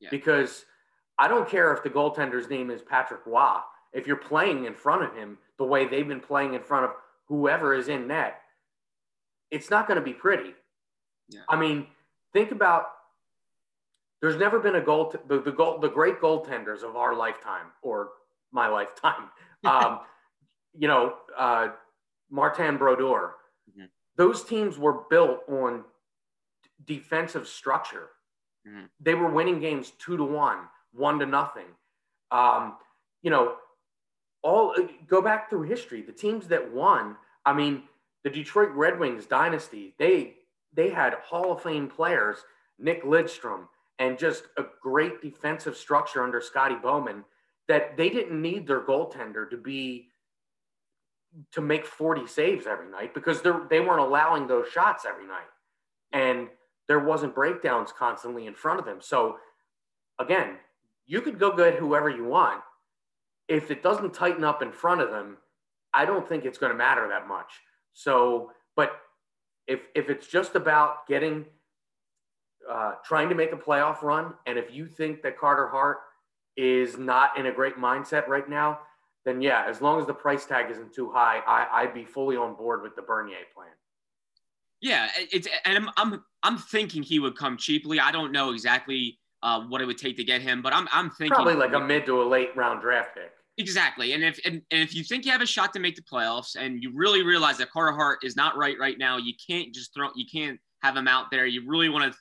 Yeah. 0.00 0.08
Because 0.10 0.64
I 1.18 1.28
don't 1.28 1.48
care 1.48 1.72
if 1.74 1.82
the 1.82 1.90
goaltender's 1.90 2.48
name 2.48 2.70
is 2.70 2.82
Patrick 2.82 3.20
Roy. 3.26 3.58
If 3.92 4.06
you're 4.06 4.16
playing 4.16 4.64
in 4.64 4.74
front 4.74 5.02
of 5.02 5.14
him 5.14 5.38
the 5.58 5.64
way 5.64 5.86
they've 5.86 6.06
been 6.06 6.20
playing 6.20 6.54
in 6.54 6.62
front 6.62 6.84
of 6.84 6.92
whoever 7.26 7.74
is 7.74 7.88
in 7.88 8.06
net, 8.06 8.40
it's 9.50 9.70
not 9.70 9.86
going 9.86 9.98
to 9.98 10.04
be 10.04 10.12
pretty. 10.12 10.54
Yeah. 11.28 11.40
I 11.48 11.56
mean, 11.56 11.86
think 12.32 12.50
about 12.50 12.86
there's 14.20 14.36
never 14.36 14.58
been 14.60 14.76
a 14.76 14.80
goal 14.80 15.14
the, 15.28 15.40
the 15.40 15.52
goal 15.52 15.78
the 15.78 15.88
great 15.88 16.20
goaltenders 16.20 16.82
of 16.82 16.96
our 16.96 17.14
lifetime 17.14 17.66
or 17.82 18.10
my 18.52 18.68
lifetime 18.68 19.30
um, 19.64 20.00
you 20.76 20.88
know, 20.88 21.14
uh, 21.36 21.68
Martin 22.30 22.76
Brodeur. 22.76 23.34
Mm-hmm. 23.70 23.86
Those 24.16 24.44
teams 24.44 24.78
were 24.78 25.02
built 25.10 25.40
on 25.48 25.84
d- 26.62 26.96
defensive 26.96 27.48
structure. 27.48 28.10
Mm-hmm. 28.66 28.84
They 29.00 29.14
were 29.14 29.30
winning 29.30 29.60
games 29.60 29.92
two 29.98 30.16
to 30.16 30.24
one, 30.24 30.58
one 30.92 31.18
to 31.18 31.26
nothing. 31.26 31.66
Um, 32.30 32.76
you 33.22 33.30
know, 33.30 33.56
all 34.42 34.74
go 35.06 35.20
back 35.20 35.50
through 35.50 35.62
history. 35.62 36.02
The 36.02 36.12
teams 36.12 36.48
that 36.48 36.72
won, 36.72 37.16
I 37.44 37.52
mean, 37.52 37.82
the 38.24 38.30
Detroit 38.30 38.70
Red 38.70 38.98
Wings 38.98 39.26
dynasty, 39.26 39.94
they 39.98 40.34
they 40.72 40.90
had 40.90 41.14
Hall 41.14 41.52
of 41.52 41.62
Fame 41.62 41.88
players, 41.88 42.36
Nick 42.78 43.02
Lidstrom, 43.04 43.66
and 43.98 44.18
just 44.18 44.44
a 44.56 44.64
great 44.82 45.20
defensive 45.20 45.76
structure 45.76 46.22
under 46.22 46.40
Scotty 46.40 46.76
Bowman 46.76 47.24
that 47.68 47.96
they 47.96 48.08
didn't 48.08 48.40
need 48.40 48.66
their 48.66 48.80
goaltender 48.80 49.48
to 49.50 49.56
be 49.56 50.08
to 51.52 51.60
make 51.60 51.86
40 51.86 52.26
saves 52.26 52.66
every 52.66 52.90
night 52.90 53.14
because 53.14 53.40
they 53.42 53.52
they 53.68 53.80
weren't 53.80 54.00
allowing 54.00 54.46
those 54.46 54.68
shots 54.68 55.04
every 55.08 55.26
night 55.26 55.48
and 56.12 56.48
there 56.90 56.98
wasn't 56.98 57.32
breakdowns 57.36 57.92
constantly 57.92 58.48
in 58.48 58.54
front 58.54 58.80
of 58.80 58.84
them. 58.84 58.98
So 59.00 59.36
again 60.18 60.56
you 61.06 61.20
could 61.20 61.38
go 61.38 61.56
get 61.56 61.76
whoever 61.76 62.10
you 62.10 62.24
want. 62.24 62.62
If 63.46 63.70
it 63.70 63.80
doesn't 63.80 64.12
tighten 64.12 64.42
up 64.42 64.60
in 64.60 64.72
front 64.72 65.00
of 65.00 65.10
them 65.10 65.38
i 65.94 66.04
don't 66.04 66.28
think 66.28 66.44
it's 66.44 66.58
going 66.58 66.72
to 66.72 66.76
matter 66.76 67.06
that 67.08 67.28
much. 67.28 67.52
So 67.92 68.50
but 68.74 68.90
if 69.68 69.80
if 69.94 70.10
it's 70.10 70.26
just 70.26 70.56
about 70.56 71.06
getting 71.06 71.46
uh, 72.68 72.94
trying 73.04 73.28
to 73.28 73.36
make 73.36 73.52
a 73.52 73.56
playoff 73.56 74.02
run 74.02 74.34
and 74.46 74.58
if 74.58 74.74
you 74.74 74.88
think 74.88 75.22
that 75.22 75.38
carter 75.38 75.68
hart 75.68 75.98
is 76.56 76.98
not 76.98 77.38
in 77.38 77.46
a 77.46 77.52
great 77.52 77.76
mindset 77.76 78.26
right 78.26 78.48
now, 78.50 78.80
then 79.24 79.40
yeah, 79.40 79.64
as 79.68 79.80
long 79.80 80.00
as 80.00 80.06
the 80.08 80.14
price 80.14 80.44
tag 80.44 80.72
isn't 80.72 80.92
too 80.92 81.08
high, 81.12 81.38
I, 81.46 81.82
I'd 81.82 81.94
be 81.94 82.04
fully 82.04 82.36
on 82.36 82.54
board 82.56 82.82
with 82.82 82.96
the 82.96 83.02
Bernier 83.02 83.46
plan. 83.54 83.79
Yeah, 84.82 85.08
it's 85.16 85.46
and 85.64 85.76
I'm 85.76 85.90
I'm 85.96 86.24
I'm 86.42 86.58
thinking 86.58 87.02
he 87.02 87.18
would 87.18 87.36
come 87.36 87.56
cheaply. 87.56 88.00
I 88.00 88.10
don't 88.10 88.32
know 88.32 88.52
exactly 88.52 89.18
uh, 89.42 89.62
what 89.62 89.80
it 89.80 89.86
would 89.86 89.98
take 89.98 90.16
to 90.16 90.24
get 90.24 90.40
him, 90.40 90.62
but 90.62 90.72
I'm 90.72 90.88
I'm 90.92 91.10
thinking 91.10 91.34
probably 91.34 91.54
like 91.54 91.72
a 91.74 91.80
mid 91.80 92.06
to 92.06 92.22
a 92.22 92.24
late 92.24 92.56
round 92.56 92.80
draft 92.80 93.14
pick. 93.14 93.32
Exactly, 93.58 94.12
and 94.14 94.24
if 94.24 94.38
and, 94.46 94.62
and 94.70 94.82
if 94.82 94.94
you 94.94 95.04
think 95.04 95.26
you 95.26 95.32
have 95.32 95.42
a 95.42 95.46
shot 95.46 95.74
to 95.74 95.80
make 95.80 95.96
the 95.96 96.02
playoffs, 96.02 96.56
and 96.58 96.82
you 96.82 96.92
really 96.94 97.22
realize 97.22 97.58
that 97.58 97.70
Carter 97.70 97.92
Hart 97.92 98.20
is 98.22 98.36
not 98.36 98.56
right 98.56 98.76
right 98.78 98.98
now, 98.98 99.18
you 99.18 99.34
can't 99.46 99.74
just 99.74 99.92
throw 99.92 100.08
you 100.14 100.24
can't 100.32 100.58
have 100.82 100.96
him 100.96 101.08
out 101.08 101.30
there. 101.30 101.44
You 101.44 101.68
really 101.68 101.90
want 101.90 102.10
to 102.10 102.18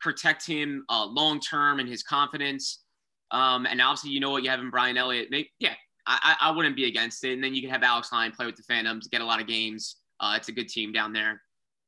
protect 0.00 0.46
him 0.46 0.84
uh, 0.90 1.06
long 1.06 1.40
term 1.40 1.80
and 1.80 1.88
his 1.88 2.02
confidence. 2.02 2.82
Um, 3.30 3.66
and 3.66 3.80
obviously, 3.80 4.10
you 4.10 4.20
know 4.20 4.30
what 4.30 4.42
you 4.42 4.50
have 4.50 4.60
in 4.60 4.70
Brian 4.70 4.98
Elliott. 4.98 5.28
Maybe, 5.30 5.50
yeah, 5.58 5.74
I, 6.06 6.36
I 6.40 6.50
wouldn't 6.50 6.76
be 6.76 6.84
against 6.84 7.24
it. 7.24 7.32
And 7.32 7.42
then 7.42 7.54
you 7.54 7.62
can 7.62 7.70
have 7.70 7.82
Alex 7.82 8.12
Lyon 8.12 8.32
play 8.32 8.46
with 8.46 8.56
the 8.56 8.62
Phantoms, 8.62 9.08
get 9.08 9.22
a 9.22 9.24
lot 9.24 9.40
of 9.40 9.46
games. 9.46 9.96
Uh, 10.20 10.34
it's 10.36 10.48
a 10.48 10.52
good 10.52 10.68
team 10.68 10.92
down 10.92 11.12
there. 11.12 11.40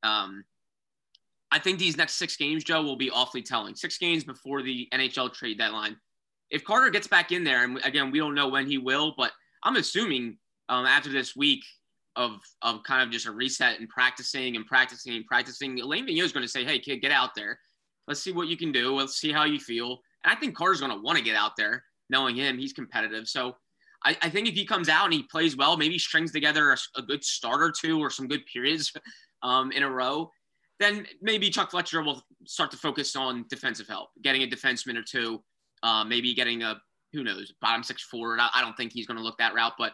Um, 0.03 0.43
I 1.51 1.59
think 1.59 1.79
these 1.79 1.97
next 1.97 2.15
six 2.15 2.35
games, 2.35 2.63
Joe, 2.63 2.83
will 2.83 2.97
be 2.97 3.09
awfully 3.09 3.41
telling. 3.41 3.75
Six 3.75 3.97
games 3.97 4.23
before 4.23 4.61
the 4.61 4.87
NHL 4.93 5.33
trade 5.33 5.57
deadline. 5.57 5.95
If 6.49 6.63
Carter 6.63 6.89
gets 6.89 7.07
back 7.07 7.31
in 7.31 7.43
there, 7.43 7.63
and 7.63 7.79
again, 7.85 8.11
we 8.11 8.19
don't 8.19 8.35
know 8.35 8.47
when 8.47 8.67
he 8.67 8.77
will, 8.77 9.13
but 9.17 9.31
I'm 9.63 9.75
assuming 9.75 10.37
um, 10.69 10.85
after 10.85 11.09
this 11.09 11.35
week 11.35 11.63
of 12.15 12.39
of 12.61 12.83
kind 12.83 13.03
of 13.03 13.11
just 13.11 13.27
a 13.27 13.31
reset 13.31 13.79
and 13.79 13.87
practicing 13.87 14.55
and 14.55 14.65
practicing 14.65 15.15
and 15.15 15.25
practicing, 15.25 15.79
Alain 15.79 16.07
Vigneault 16.07 16.23
is 16.23 16.31
going 16.31 16.45
to 16.45 16.51
say, 16.51 16.63
"Hey, 16.63 16.79
kid, 16.79 17.01
get 17.01 17.11
out 17.11 17.35
there. 17.35 17.59
Let's 18.07 18.21
see 18.21 18.31
what 18.31 18.47
you 18.47 18.57
can 18.57 18.71
do. 18.71 18.95
Let's 18.95 19.17
see 19.17 19.31
how 19.31 19.45
you 19.45 19.59
feel." 19.59 20.01
And 20.23 20.33
I 20.33 20.39
think 20.39 20.55
Carter's 20.55 20.79
going 20.79 20.91
to 20.91 21.01
want 21.01 21.17
to 21.17 21.23
get 21.23 21.35
out 21.35 21.55
there, 21.57 21.83
knowing 22.09 22.35
him. 22.35 22.57
He's 22.57 22.73
competitive, 22.73 23.27
so 23.27 23.55
I, 24.03 24.17
I, 24.21 24.29
think 24.29 24.47
if 24.47 24.53
he 24.53 24.65
comes 24.65 24.89
out 24.89 25.05
and 25.05 25.13
he 25.13 25.23
plays 25.23 25.57
well, 25.57 25.75
maybe 25.75 25.97
strings 25.97 26.31
together 26.31 26.71
a, 26.71 26.77
a 26.99 27.01
good 27.01 27.23
start 27.23 27.61
or 27.61 27.71
two 27.71 27.99
or 27.99 28.09
some 28.09 28.27
good 28.27 28.45
periods 28.45 28.93
um, 29.43 29.71
in 29.71 29.83
a 29.83 29.89
row, 29.89 30.31
then 30.79 31.05
maybe 31.21 31.49
Chuck 31.49 31.71
Fletcher 31.71 32.01
will 32.01 32.21
start 32.45 32.71
to 32.71 32.77
focus 32.77 33.15
on 33.15 33.45
defensive 33.49 33.87
help, 33.87 34.09
getting 34.21 34.43
a 34.43 34.47
defenseman 34.47 34.97
or 34.97 35.03
two, 35.03 35.43
uh, 35.83 36.03
maybe 36.03 36.33
getting 36.33 36.63
a 36.63 36.79
who 37.13 37.23
knows 37.23 37.53
bottom 37.61 37.83
six 37.83 38.03
forward. 38.03 38.39
I, 38.39 38.49
I 38.53 38.61
don't 38.61 38.75
think 38.75 38.91
he's 38.91 39.07
going 39.07 39.17
to 39.17 39.23
look 39.23 39.37
that 39.37 39.53
route, 39.53 39.73
but 39.77 39.93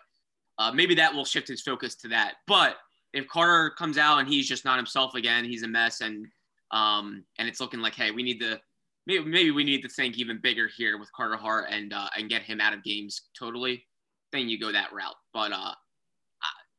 uh, 0.57 0.71
maybe 0.71 0.95
that 0.95 1.13
will 1.13 1.25
shift 1.25 1.47
his 1.47 1.61
focus 1.61 1.95
to 1.95 2.07
that. 2.09 2.35
But 2.47 2.77
if 3.13 3.27
Carter 3.27 3.69
comes 3.77 3.97
out 3.97 4.19
and 4.19 4.27
he's 4.27 4.47
just 4.47 4.65
not 4.65 4.77
himself 4.77 5.15
again, 5.15 5.45
he's 5.45 5.63
a 5.63 5.67
mess, 5.67 6.01
and 6.01 6.27
um, 6.71 7.23
and 7.37 7.47
it's 7.47 7.59
looking 7.59 7.79
like, 7.79 7.95
hey, 7.95 8.11
we 8.11 8.23
need 8.23 8.39
to 8.39 8.59
maybe 9.05 9.23
maybe 9.25 9.51
we 9.51 9.63
need 9.63 9.81
to 9.83 9.89
think 9.89 10.17
even 10.17 10.39
bigger 10.41 10.67
here 10.67 10.97
with 10.97 11.11
Carter 11.13 11.37
Hart 11.37 11.67
and 11.69 11.93
uh, 11.93 12.09
and 12.17 12.29
get 12.29 12.41
him 12.41 12.59
out 12.59 12.73
of 12.73 12.83
games 12.83 13.21
totally. 13.37 13.85
Then 14.31 14.49
you 14.49 14.59
go 14.59 14.71
that 14.71 14.91
route. 14.91 15.15
But 15.33 15.51
uh, 15.51 15.73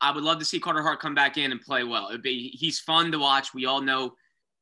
I, 0.05 0.13
would 0.13 0.25
love 0.25 0.39
to 0.39 0.45
see 0.45 0.61
Carter 0.61 0.83
Hart 0.83 1.01
come 1.01 1.15
back 1.15 1.37
in 1.37 1.53
and 1.53 1.61
play 1.61 1.85
well. 1.85 2.09
It'd 2.09 2.23
be 2.23 2.51
he's 2.51 2.81
fun 2.81 3.11
to 3.13 3.19
watch. 3.19 3.55
We 3.55 3.67
all 3.67 3.81
know 3.81 4.15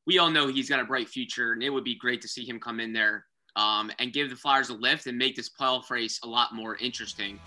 we 0.05 0.19
all 0.19 0.29
know 0.29 0.47
he's 0.47 0.69
got 0.69 0.79
a 0.79 0.85
bright 0.85 1.09
future, 1.09 1.53
and 1.53 1.63
it 1.63 1.69
would 1.69 1.83
be 1.83 1.95
great 1.95 2.21
to 2.21 2.27
see 2.27 2.45
him 2.45 2.59
come 2.59 2.79
in 2.79 2.93
there 2.93 3.25
um, 3.55 3.91
and 3.99 4.13
give 4.13 4.29
the 4.29 4.35
Flyers 4.35 4.69
a 4.69 4.73
lift 4.73 5.07
and 5.07 5.17
make 5.17 5.35
this 5.35 5.49
playoff 5.49 5.89
race 5.89 6.19
a 6.23 6.27
lot 6.27 6.53
more 6.53 6.75
interesting. 6.77 7.39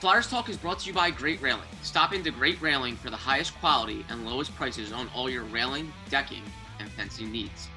Flyers 0.00 0.28
Talk 0.28 0.48
is 0.48 0.56
brought 0.56 0.80
to 0.80 0.88
you 0.88 0.92
by 0.92 1.10
Great 1.10 1.40
Railing. 1.40 1.68
Stop 1.82 2.12
into 2.12 2.30
Great 2.30 2.60
Railing 2.60 2.96
for 2.96 3.10
the 3.10 3.16
highest 3.16 3.54
quality 3.60 4.04
and 4.08 4.26
lowest 4.26 4.54
prices 4.56 4.90
on 4.92 5.08
all 5.14 5.30
your 5.30 5.44
railing, 5.44 5.92
decking, 6.10 6.42
and 6.80 6.90
fencing 6.90 7.30
needs. 7.30 7.68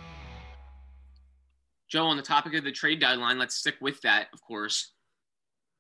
Joe, 1.87 2.05
on 2.05 2.17
the 2.17 2.23
topic 2.23 2.55
of 2.55 2.63
the 2.63 2.71
trade 2.71 2.99
deadline, 2.99 3.37
let's 3.37 3.55
stick 3.55 3.75
with 3.79 4.01
that, 4.01 4.27
of 4.33 4.41
course. 4.41 4.94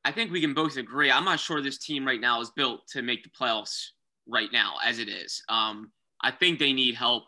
I 0.05 0.11
think 0.11 0.31
we 0.31 0.39
can 0.39 0.53
both 0.53 0.77
agree. 0.77 1.11
I'm 1.11 1.25
not 1.25 1.39
sure 1.39 1.61
this 1.61 1.79
team 1.79 2.05
right 2.05 2.21
now 2.21 2.39
is 2.39 2.51
built 2.51 2.87
to 2.89 3.01
make 3.01 3.23
the 3.23 3.29
playoffs 3.29 3.87
right 4.27 4.49
now, 4.53 4.75
as 4.83 4.99
it 4.99 5.09
is. 5.09 5.41
Um, 5.49 5.91
I 6.21 6.31
think 6.31 6.59
they 6.59 6.71
need 6.71 6.95
help 6.95 7.25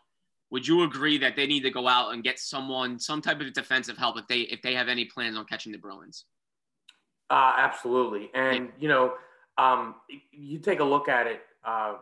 would 0.50 0.66
you 0.66 0.82
agree 0.82 1.18
that 1.18 1.36
they 1.36 1.46
need 1.46 1.62
to 1.62 1.70
go 1.70 1.86
out 1.86 2.12
and 2.12 2.24
get 2.24 2.38
someone, 2.38 2.98
some 2.98 3.20
type 3.20 3.40
of 3.40 3.52
defensive 3.52 3.98
help 3.98 4.18
if 4.18 4.26
they 4.28 4.40
if 4.40 4.62
they 4.62 4.74
have 4.74 4.88
any 4.88 5.04
plans 5.04 5.36
on 5.36 5.44
catching 5.44 5.72
the 5.72 5.78
Bruins? 5.78 6.24
Uh, 7.30 7.52
absolutely, 7.58 8.30
and 8.34 8.70
you 8.78 8.88
know, 8.88 9.14
um, 9.58 9.96
you 10.32 10.58
take 10.58 10.80
a 10.80 10.84
look 10.84 11.08
at 11.08 11.26
it. 11.26 11.42
Uh, 11.64 11.94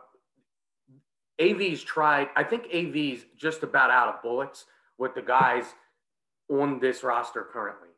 AV's 1.39 1.83
tried. 1.83 2.29
I 2.35 2.43
think 2.43 2.67
AV's 2.71 3.25
just 3.35 3.63
about 3.63 3.91
out 3.91 4.15
of 4.15 4.21
bullets 4.21 4.65
with 4.97 5.13
the 5.13 5.21
guys 5.21 5.65
on 6.49 6.79
this 6.79 7.03
roster 7.03 7.45
currently. 7.51 7.89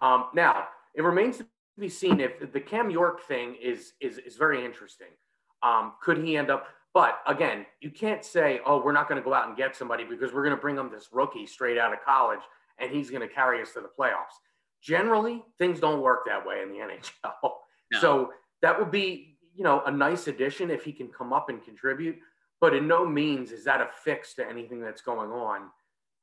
Um, 0.00 0.26
now 0.32 0.68
it 0.94 1.02
remains 1.02 1.38
to 1.38 1.46
be 1.80 1.88
seen 1.88 2.20
if 2.20 2.52
the 2.52 2.60
Cam 2.60 2.90
York 2.90 3.22
thing 3.26 3.56
is 3.60 3.92
is 4.00 4.18
is 4.18 4.36
very 4.36 4.64
interesting. 4.64 5.08
Um, 5.62 5.94
could 6.02 6.18
he 6.18 6.36
end 6.36 6.50
up? 6.50 6.66
But 6.94 7.20
again, 7.26 7.66
you 7.80 7.90
can't 7.90 8.24
say, 8.24 8.60
oh, 8.64 8.82
we're 8.82 8.92
not 8.92 9.08
going 9.08 9.20
to 9.20 9.24
go 9.24 9.34
out 9.34 9.46
and 9.46 9.56
get 9.56 9.76
somebody 9.76 10.04
because 10.04 10.32
we're 10.32 10.42
going 10.42 10.56
to 10.56 10.60
bring 10.60 10.74
them 10.74 10.90
this 10.90 11.08
rookie 11.12 11.46
straight 11.46 11.78
out 11.78 11.92
of 11.92 11.98
college 12.04 12.40
and 12.78 12.90
he's 12.90 13.10
going 13.10 13.26
to 13.26 13.32
carry 13.32 13.60
us 13.60 13.72
to 13.74 13.80
the 13.80 13.90
playoffs. 13.98 14.34
Generally, 14.82 15.44
things 15.58 15.80
don't 15.80 16.00
work 16.00 16.20
that 16.26 16.46
way 16.46 16.62
in 16.62 16.70
the 16.70 16.78
NHL. 16.78 17.50
No. 17.92 18.00
So 18.00 18.32
that 18.62 18.78
would 18.78 18.90
be, 18.90 19.36
you 19.54 19.64
know, 19.64 19.82
a 19.86 19.90
nice 19.90 20.28
addition 20.28 20.70
if 20.70 20.84
he 20.84 20.92
can 20.92 21.08
come 21.08 21.32
up 21.32 21.50
and 21.50 21.62
contribute. 21.62 22.16
But 22.60 22.74
in 22.74 22.88
no 22.88 23.06
means 23.06 23.52
is 23.52 23.64
that 23.64 23.80
a 23.80 23.88
fix 24.04 24.34
to 24.34 24.48
anything 24.48 24.80
that's 24.80 25.02
going 25.02 25.30
on. 25.30 25.68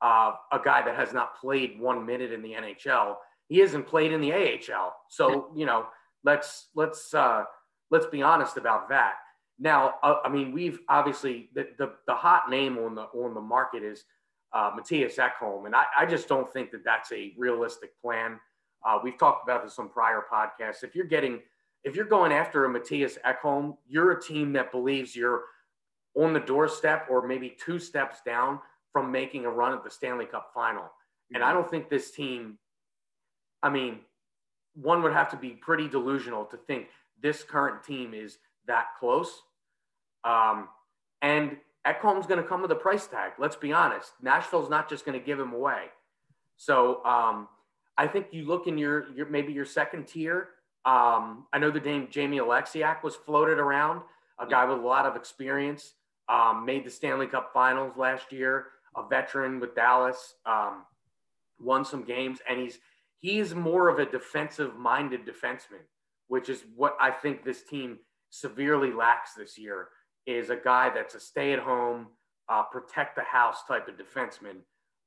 Uh, 0.02 0.32
a 0.52 0.58
guy 0.62 0.82
that 0.84 0.94
has 0.94 1.14
not 1.14 1.40
played 1.40 1.80
one 1.80 2.04
minute 2.04 2.32
in 2.32 2.42
the 2.42 2.52
NHL, 2.52 3.16
he 3.48 3.58
hasn't 3.58 3.86
played 3.86 4.12
in 4.12 4.20
the 4.20 4.32
AHL. 4.32 4.94
So 5.08 5.50
you 5.54 5.66
know, 5.66 5.86
let's 6.24 6.68
let's 6.74 7.12
uh, 7.14 7.44
let's 7.90 8.06
be 8.06 8.22
honest 8.22 8.56
about 8.56 8.88
that. 8.88 9.14
Now, 9.58 9.94
uh, 10.02 10.16
I 10.24 10.28
mean, 10.28 10.52
we've 10.52 10.80
obviously 10.88 11.48
the, 11.54 11.68
the, 11.78 11.92
the 12.06 12.14
hot 12.14 12.50
name 12.50 12.76
on 12.78 12.94
the 12.94 13.02
on 13.02 13.34
the 13.34 13.40
market 13.40 13.82
is 13.82 14.04
uh, 14.52 14.70
Mattias 14.72 15.16
Ekholm, 15.16 15.66
and 15.66 15.74
I, 15.74 15.84
I 15.98 16.06
just 16.06 16.28
don't 16.28 16.50
think 16.52 16.70
that 16.72 16.84
that's 16.84 17.12
a 17.12 17.32
realistic 17.38 17.90
plan. 18.00 18.38
Uh, 18.84 18.98
we've 19.02 19.18
talked 19.18 19.44
about 19.44 19.64
this 19.64 19.78
on 19.78 19.88
prior 19.88 20.22
podcasts. 20.30 20.84
If 20.84 20.94
you're 20.94 21.06
getting, 21.06 21.40
if 21.84 21.96
you're 21.96 22.04
going 22.04 22.32
after 22.32 22.66
a 22.66 22.68
Mattias 22.68 23.16
Ekholm, 23.26 23.76
you're 23.88 24.12
a 24.12 24.20
team 24.20 24.52
that 24.52 24.70
believes 24.70 25.16
you're 25.16 25.44
on 26.14 26.32
the 26.32 26.40
doorstep 26.40 27.06
or 27.10 27.26
maybe 27.26 27.56
two 27.64 27.78
steps 27.78 28.20
down 28.24 28.58
from 28.92 29.10
making 29.12 29.44
a 29.44 29.50
run 29.50 29.72
at 29.72 29.84
the 29.84 29.90
Stanley 29.90 30.26
Cup 30.26 30.50
final. 30.54 30.82
Mm-hmm. 30.82 31.36
And 31.36 31.44
I 31.44 31.52
don't 31.52 31.68
think 31.68 31.88
this 31.88 32.10
team, 32.10 32.58
I 33.66 33.68
mean, 33.68 33.98
one 34.80 35.02
would 35.02 35.12
have 35.12 35.28
to 35.32 35.36
be 35.36 35.50
pretty 35.50 35.88
delusional 35.88 36.44
to 36.44 36.56
think 36.56 36.86
this 37.20 37.42
current 37.42 37.82
team 37.82 38.14
is 38.14 38.38
that 38.68 38.86
close. 39.00 39.42
Um, 40.22 40.68
and 41.20 41.56
Ekholm's 41.84 42.28
going 42.28 42.40
to 42.40 42.48
come 42.48 42.62
with 42.62 42.70
a 42.70 42.76
price 42.76 43.08
tag. 43.08 43.32
Let's 43.40 43.56
be 43.56 43.72
honest. 43.72 44.12
Nashville's 44.22 44.70
not 44.70 44.88
just 44.88 45.04
going 45.04 45.18
to 45.18 45.24
give 45.24 45.40
him 45.40 45.52
away. 45.52 45.86
So 46.56 47.04
um, 47.04 47.48
I 47.98 48.06
think 48.06 48.28
you 48.30 48.44
look 48.46 48.68
in 48.68 48.78
your, 48.78 49.12
your 49.14 49.26
maybe 49.26 49.52
your 49.52 49.64
second 49.64 50.06
tier. 50.06 50.50
Um, 50.84 51.46
I 51.52 51.58
know 51.58 51.72
the 51.72 51.80
name 51.80 52.06
Jamie 52.08 52.38
Oleksiak 52.38 53.02
was 53.02 53.16
floated 53.16 53.58
around, 53.58 54.02
a 54.38 54.46
guy 54.46 54.64
with 54.64 54.78
a 54.78 54.86
lot 54.86 55.06
of 55.06 55.16
experience, 55.16 55.94
um, 56.28 56.64
made 56.64 56.84
the 56.84 56.90
Stanley 56.90 57.26
Cup 57.26 57.50
Finals 57.52 57.96
last 57.96 58.30
year, 58.30 58.66
a 58.94 59.02
veteran 59.08 59.58
with 59.58 59.74
Dallas, 59.74 60.34
um, 60.46 60.84
won 61.58 61.84
some 61.84 62.04
games, 62.04 62.38
and 62.48 62.60
he's 62.60 62.78
he's 63.26 63.56
more 63.56 63.88
of 63.88 63.98
a 63.98 64.06
defensive-minded 64.06 65.22
defenseman, 65.26 65.82
which 66.28 66.48
is 66.48 66.62
what 66.76 66.96
I 67.00 67.10
think 67.10 67.44
this 67.44 67.64
team 67.64 67.98
severely 68.30 68.92
lacks 68.92 69.34
this 69.34 69.58
year 69.58 69.88
is 70.28 70.50
a 70.50 70.56
guy 70.56 70.90
that's 70.94 71.16
a 71.16 71.20
stay-at-home, 71.20 72.06
uh, 72.48 72.62
protect 72.70 73.16
the 73.16 73.24
house 73.24 73.64
type 73.66 73.88
of 73.88 73.94
defenseman. 73.96 74.58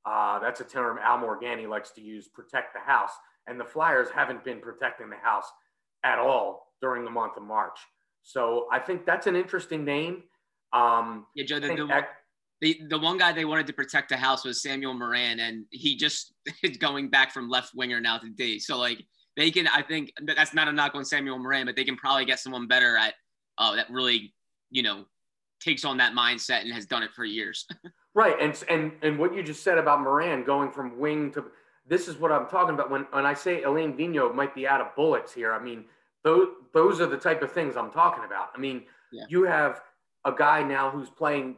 Uh, 0.06 0.38
that's 0.40 0.60
a 0.60 0.66
term 0.66 0.98
Al 1.02 1.20
Morganti 1.20 1.66
likes 1.66 1.92
to 1.92 2.02
use, 2.02 2.28
protect 2.28 2.74
the 2.74 2.82
house. 2.82 3.14
And 3.48 3.58
the 3.58 3.64
Flyers 3.64 4.10
haven't 4.14 4.44
been 4.44 4.60
protecting 4.60 5.10
the 5.10 5.16
house 5.16 5.50
at 6.04 6.20
all 6.20 6.74
during 6.82 7.06
the 7.06 7.12
month 7.12 7.38
of 7.38 7.44
March. 7.44 7.80
So 8.24 8.68
I 8.70 8.80
think 8.80 9.06
that's 9.06 9.28
an 9.28 9.38
interesting 9.38 9.86
name. 9.86 10.24
Um, 10.74 11.26
yeah, 11.36 11.46
Joe, 11.46 11.60
the, 11.62 11.70
the, 11.70 12.04
the, 12.62 12.80
the 12.90 13.00
one 13.00 13.18
guy 13.18 13.32
they 13.32 13.46
wanted 13.46 13.68
to 13.68 13.74
protect 13.74 14.10
the 14.10 14.18
house 14.18 14.44
was 14.44 14.62
Samuel 14.62 14.94
Morin, 14.94 15.40
and 15.40 15.66
he 15.72 15.96
just 15.96 16.34
is 16.64 16.78
going 16.78 17.10
back 17.10 17.32
from 17.32 17.50
left 17.50 17.74
winger 17.74 18.00
now 18.00 18.18
to 18.18 18.30
D. 18.30 18.60
So, 18.60 18.78
like, 18.78 19.02
they 19.38 19.52
can, 19.52 19.68
I 19.68 19.82
think 19.82 20.12
that's 20.36 20.54
not 20.54 20.68
a 20.68 20.72
knock 20.72 20.96
on 20.96 21.06
Samuel 21.06 21.40
Morin, 21.40 21.66
but 21.66 21.76
they 21.76 21.86
can 21.86 21.96
probably 21.96 22.26
get 22.26 22.40
someone 22.40 22.68
better 22.68 22.98
at 22.98 23.14
uh, 23.58 23.76
that 23.76 23.90
really, 23.90 24.34
you 24.70 24.84
know, 24.84 25.06
takes 25.60 25.86
on 25.86 25.98
that 25.98 26.14
mindset 26.14 26.62
and 26.62 26.74
has 26.74 26.86
done 26.86 27.04
it 27.04 27.12
for 27.16 27.24
years. 27.24 27.66
right, 28.14 28.36
and 28.42 28.62
and 28.70 28.92
and 29.02 29.20
what 29.20 29.34
you 29.34 29.44
just 29.44 29.64
said 29.64 29.78
about 29.78 30.02
Morin 30.02 30.44
going 30.44 30.72
from 30.72 31.00
wing 31.00 31.32
to 31.34 31.46
this 31.88 32.08
is 32.08 32.18
what 32.18 32.32
I'm 32.32 32.48
talking 32.48 32.76
about 32.76 32.90
when 32.90 33.08
when 33.12 33.26
I 33.26 33.34
say 33.34 33.64
Alain 33.64 33.98
Vigneault 33.98 34.36
might 34.36 34.56
be 34.56 34.68
out 34.68 34.82
of 34.82 34.96
bullets 34.96 35.34
here. 35.34 35.54
I 35.54 35.62
mean, 35.62 35.86
those 36.24 36.48
those 36.74 37.02
are 37.02 37.08
the 37.08 37.18
type 37.18 37.42
of 37.42 37.52
things 37.52 37.76
I'm 37.76 37.92
talking 37.92 38.24
about. 38.24 38.50
I 38.56 38.60
mean, 38.60 38.84
yeah. 39.12 39.24
you 39.28 39.44
have 39.44 39.82
a 40.26 40.32
guy 40.32 40.64
now 40.64 40.90
who's 40.90 41.10
playing, 41.10 41.56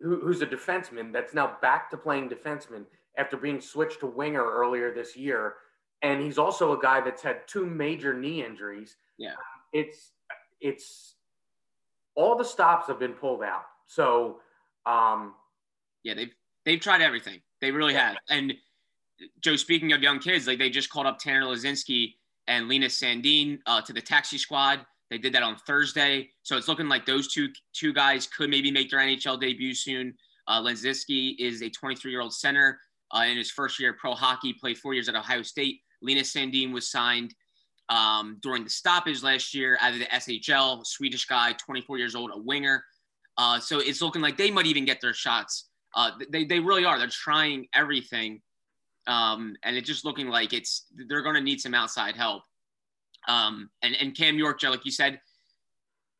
who, 0.00 0.20
who's 0.20 0.42
a 0.42 0.46
defenseman 0.46 1.12
that's 1.12 1.34
now 1.34 1.56
back 1.60 1.90
to 1.90 1.96
playing 1.96 2.28
defenseman 2.28 2.84
after 3.16 3.36
being 3.36 3.60
switched 3.60 4.00
to 4.00 4.06
winger 4.06 4.44
earlier 4.44 4.92
this 4.94 5.16
year, 5.16 5.54
and 6.02 6.22
he's 6.22 6.38
also 6.38 6.78
a 6.78 6.80
guy 6.80 7.00
that's 7.00 7.22
had 7.22 7.46
two 7.46 7.66
major 7.66 8.14
knee 8.14 8.44
injuries. 8.44 8.96
Yeah, 9.18 9.34
it's 9.72 10.12
it's 10.60 11.14
all 12.14 12.36
the 12.36 12.44
stops 12.44 12.86
have 12.88 12.98
been 12.98 13.12
pulled 13.12 13.42
out. 13.42 13.64
So, 13.86 14.40
um, 14.86 15.34
yeah, 16.02 16.14
they've 16.14 16.34
they've 16.64 16.80
tried 16.80 17.00
everything. 17.00 17.40
They 17.60 17.70
really 17.70 17.94
yeah. 17.94 18.08
have. 18.08 18.16
And 18.28 18.54
Joe, 19.40 19.56
speaking 19.56 19.92
of 19.92 20.02
young 20.02 20.18
kids, 20.18 20.46
like 20.46 20.58
they 20.58 20.70
just 20.70 20.90
called 20.90 21.06
up 21.06 21.18
Tanner 21.18 21.46
Laczynski 21.46 22.14
and 22.46 22.68
Linus 22.68 23.00
Sandin 23.00 23.60
uh, 23.66 23.80
to 23.82 23.92
the 23.92 24.00
taxi 24.00 24.38
squad. 24.38 24.80
They 25.10 25.18
did 25.18 25.32
that 25.34 25.42
on 25.42 25.56
Thursday, 25.66 26.28
so 26.42 26.56
it's 26.56 26.68
looking 26.68 26.88
like 26.88 27.06
those 27.06 27.32
two 27.32 27.48
two 27.72 27.92
guys 27.92 28.26
could 28.26 28.50
maybe 28.50 28.70
make 28.70 28.90
their 28.90 29.00
NHL 29.00 29.40
debut 29.40 29.74
soon. 29.74 30.14
Uh, 30.46 30.60
Laczynski 30.62 31.34
is 31.38 31.62
a 31.62 31.70
23 31.70 32.10
year 32.10 32.20
old 32.20 32.34
center 32.34 32.78
uh, 33.14 33.24
in 33.26 33.36
his 33.36 33.50
first 33.50 33.78
year 33.80 33.90
of 33.90 33.96
pro 33.98 34.14
hockey. 34.14 34.52
Played 34.52 34.78
four 34.78 34.94
years 34.94 35.08
at 35.08 35.14
Ohio 35.14 35.42
State. 35.42 35.80
Linus 36.02 36.32
Sandin 36.32 36.72
was 36.72 36.90
signed 36.90 37.34
um, 37.88 38.38
during 38.42 38.64
the 38.64 38.70
stoppage 38.70 39.22
last 39.22 39.54
year 39.54 39.78
out 39.80 39.94
of 39.94 39.98
the 39.98 40.06
SHL, 40.06 40.86
Swedish 40.86 41.24
guy, 41.26 41.52
24 41.52 41.98
years 41.98 42.14
old, 42.14 42.30
a 42.34 42.38
winger. 42.38 42.84
Uh, 43.36 43.58
so 43.58 43.78
it's 43.78 44.02
looking 44.02 44.22
like 44.22 44.36
they 44.36 44.50
might 44.50 44.66
even 44.66 44.84
get 44.84 45.00
their 45.00 45.14
shots 45.14 45.70
Uh, 45.94 46.10
they 46.30 46.44
they 46.44 46.60
really 46.60 46.84
are. 46.84 46.98
They're 46.98 47.08
trying 47.08 47.66
everything, 47.74 48.42
um, 49.06 49.56
and 49.62 49.76
it's 49.76 49.88
just 49.88 50.04
looking 50.04 50.28
like 50.28 50.52
it's 50.52 50.86
they're 51.08 51.22
going 51.22 51.36
to 51.36 51.40
need 51.40 51.60
some 51.60 51.74
outside 51.74 52.14
help. 52.14 52.42
Um, 53.28 53.70
and 53.82 53.94
and 54.00 54.16
Cam 54.16 54.38
York, 54.38 54.62
like 54.62 54.84
you 54.84 54.90
said, 54.90 55.20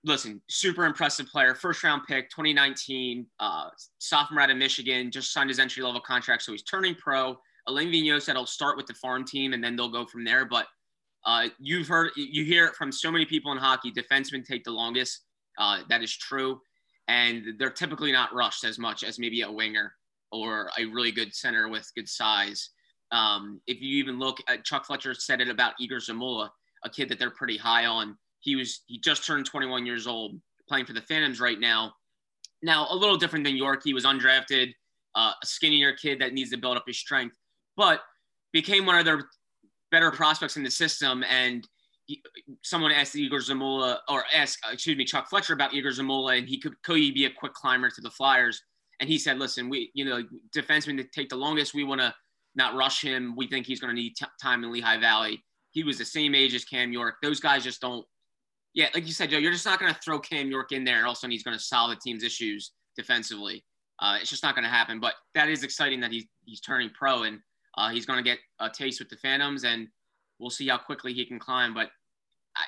listen, 0.04 0.40
super 0.48 0.84
impressive 0.84 1.26
player, 1.26 1.54
first 1.54 1.82
round 1.82 2.02
pick, 2.06 2.30
2019, 2.30 3.26
uh, 3.40 3.68
sophomore 3.98 4.42
out 4.42 4.50
of 4.50 4.56
Michigan, 4.56 5.10
just 5.10 5.32
signed 5.32 5.50
his 5.50 5.58
entry 5.58 5.82
level 5.82 6.00
contract, 6.00 6.42
so 6.42 6.52
he's 6.52 6.62
turning 6.62 6.94
pro. 6.94 7.36
Alain 7.66 7.88
Vigneault 7.88 8.22
said 8.22 8.36
he'll 8.36 8.46
start 8.46 8.76
with 8.76 8.86
the 8.86 8.94
farm 8.94 9.24
team 9.24 9.52
and 9.52 9.62
then 9.62 9.76
they'll 9.76 9.90
go 9.90 10.06
from 10.06 10.24
there. 10.24 10.46
But 10.46 10.66
uh, 11.26 11.48
you've 11.58 11.88
heard, 11.88 12.12
you 12.16 12.44
hear 12.44 12.66
it 12.66 12.74
from 12.74 12.90
so 12.90 13.10
many 13.10 13.26
people 13.26 13.52
in 13.52 13.58
hockey. 13.58 13.92
Defensemen 13.92 14.44
take 14.44 14.64
the 14.64 14.70
longest. 14.70 15.24
Uh, 15.58 15.80
that 15.88 16.02
is 16.02 16.16
true, 16.16 16.60
and 17.08 17.44
they're 17.58 17.70
typically 17.70 18.12
not 18.12 18.32
rushed 18.32 18.64
as 18.64 18.78
much 18.78 19.02
as 19.02 19.18
maybe 19.18 19.42
a 19.42 19.50
winger 19.50 19.92
or 20.30 20.70
a 20.78 20.84
really 20.84 21.10
good 21.10 21.34
center 21.34 21.68
with 21.68 21.90
good 21.96 22.08
size. 22.08 22.70
Um, 23.10 23.60
if 23.66 23.80
you 23.80 23.96
even 23.96 24.18
look 24.18 24.38
at 24.46 24.64
Chuck 24.64 24.86
Fletcher 24.86 25.14
said 25.14 25.40
it 25.40 25.48
about 25.48 25.72
Igor 25.80 25.98
Zamula, 25.98 26.50
a 26.84 26.90
kid 26.90 27.08
that 27.08 27.18
they're 27.18 27.30
pretty 27.30 27.56
high 27.56 27.86
on. 27.86 28.16
He 28.40 28.56
was 28.56 28.82
he 28.86 28.98
just 28.98 29.26
turned 29.26 29.46
21 29.46 29.86
years 29.86 30.06
old, 30.06 30.40
playing 30.68 30.86
for 30.86 30.92
the 30.92 31.02
Phantoms 31.02 31.40
right 31.40 31.58
now. 31.58 31.92
Now 32.62 32.86
a 32.90 32.96
little 32.96 33.16
different 33.16 33.44
than 33.44 33.56
York. 33.56 33.82
He 33.84 33.94
was 33.94 34.04
undrafted, 34.04 34.72
uh, 35.14 35.32
a 35.42 35.46
skinnier 35.46 35.92
kid 35.92 36.20
that 36.20 36.32
needs 36.32 36.50
to 36.50 36.56
build 36.56 36.76
up 36.76 36.84
his 36.86 36.98
strength, 36.98 37.36
but 37.76 38.00
became 38.52 38.86
one 38.86 38.98
of 38.98 39.04
their 39.04 39.22
better 39.90 40.10
prospects 40.10 40.56
in 40.56 40.62
the 40.62 40.70
system. 40.70 41.24
And 41.24 41.66
he, 42.06 42.22
someone 42.62 42.92
asked 42.92 43.14
Igor 43.16 43.40
Zamula 43.40 43.98
or 44.08 44.24
asked 44.34 44.58
excuse 44.70 44.96
me 44.96 45.04
Chuck 45.04 45.28
Fletcher 45.28 45.52
about 45.52 45.74
Igor 45.74 45.90
Zamula, 45.90 46.38
and 46.38 46.48
he 46.48 46.58
could 46.58 46.80
could 46.82 46.96
he 46.96 47.10
be 47.10 47.26
a 47.26 47.30
quick 47.30 47.54
climber 47.54 47.90
to 47.90 48.00
the 48.00 48.10
Flyers? 48.10 48.62
And 49.00 49.08
he 49.08 49.18
said, 49.18 49.38
"Listen, 49.38 49.68
we 49.68 49.90
you 49.94 50.04
know 50.04 50.22
defensemen 50.56 51.04
take 51.12 51.28
the 51.28 51.36
longest. 51.36 51.74
We 51.74 51.84
want 51.84 52.00
to 52.00 52.14
not 52.54 52.74
rush 52.74 53.02
him. 53.02 53.34
We 53.36 53.46
think 53.46 53.66
he's 53.66 53.80
going 53.80 53.94
to 53.94 54.00
need 54.00 54.14
t- 54.16 54.26
time 54.40 54.64
in 54.64 54.72
Lehigh 54.72 54.98
Valley." 54.98 55.44
He 55.78 55.84
was 55.84 55.96
the 55.96 56.04
same 56.04 56.34
age 56.34 56.54
as 56.54 56.64
Cam 56.64 56.92
York. 56.92 57.14
Those 57.22 57.38
guys 57.38 57.62
just 57.62 57.80
don't 57.80 58.04
yeah, 58.74 58.88
like 58.94 59.06
you 59.06 59.12
said, 59.12 59.30
Joe, 59.30 59.38
you're 59.38 59.52
just 59.52 59.66
not 59.66 59.80
going 59.80 59.92
to 59.92 60.00
throw 60.00 60.18
Cam 60.18 60.50
York 60.50 60.72
in 60.72 60.84
there 60.84 60.96
and 60.96 61.04
all 61.04 61.12
of 61.12 61.16
a 61.16 61.20
sudden 61.20 61.32
he's 61.32 61.42
going 61.42 61.56
to 61.56 61.62
solve 61.62 61.90
the 61.90 61.96
team's 61.96 62.22
issues 62.22 62.72
defensively. 62.96 63.64
Uh, 63.98 64.18
it's 64.20 64.30
just 64.30 64.42
not 64.42 64.54
going 64.54 64.64
to 64.64 64.70
happen. 64.70 65.00
But 65.00 65.14
that 65.34 65.48
is 65.48 65.64
exciting 65.64 66.00
that 66.00 66.12
he's 66.12 66.26
he's 66.44 66.60
turning 66.60 66.90
pro 66.90 67.24
and 67.24 67.40
uh, 67.76 67.90
he's 67.90 68.06
going 68.06 68.18
to 68.18 68.22
get 68.22 68.38
a 68.60 68.70
taste 68.70 69.00
with 69.00 69.08
the 69.08 69.16
Phantoms, 69.16 69.64
and 69.64 69.88
we'll 70.38 70.50
see 70.50 70.68
how 70.68 70.78
quickly 70.78 71.12
he 71.12 71.24
can 71.24 71.38
climb. 71.38 71.74
But 71.74 71.90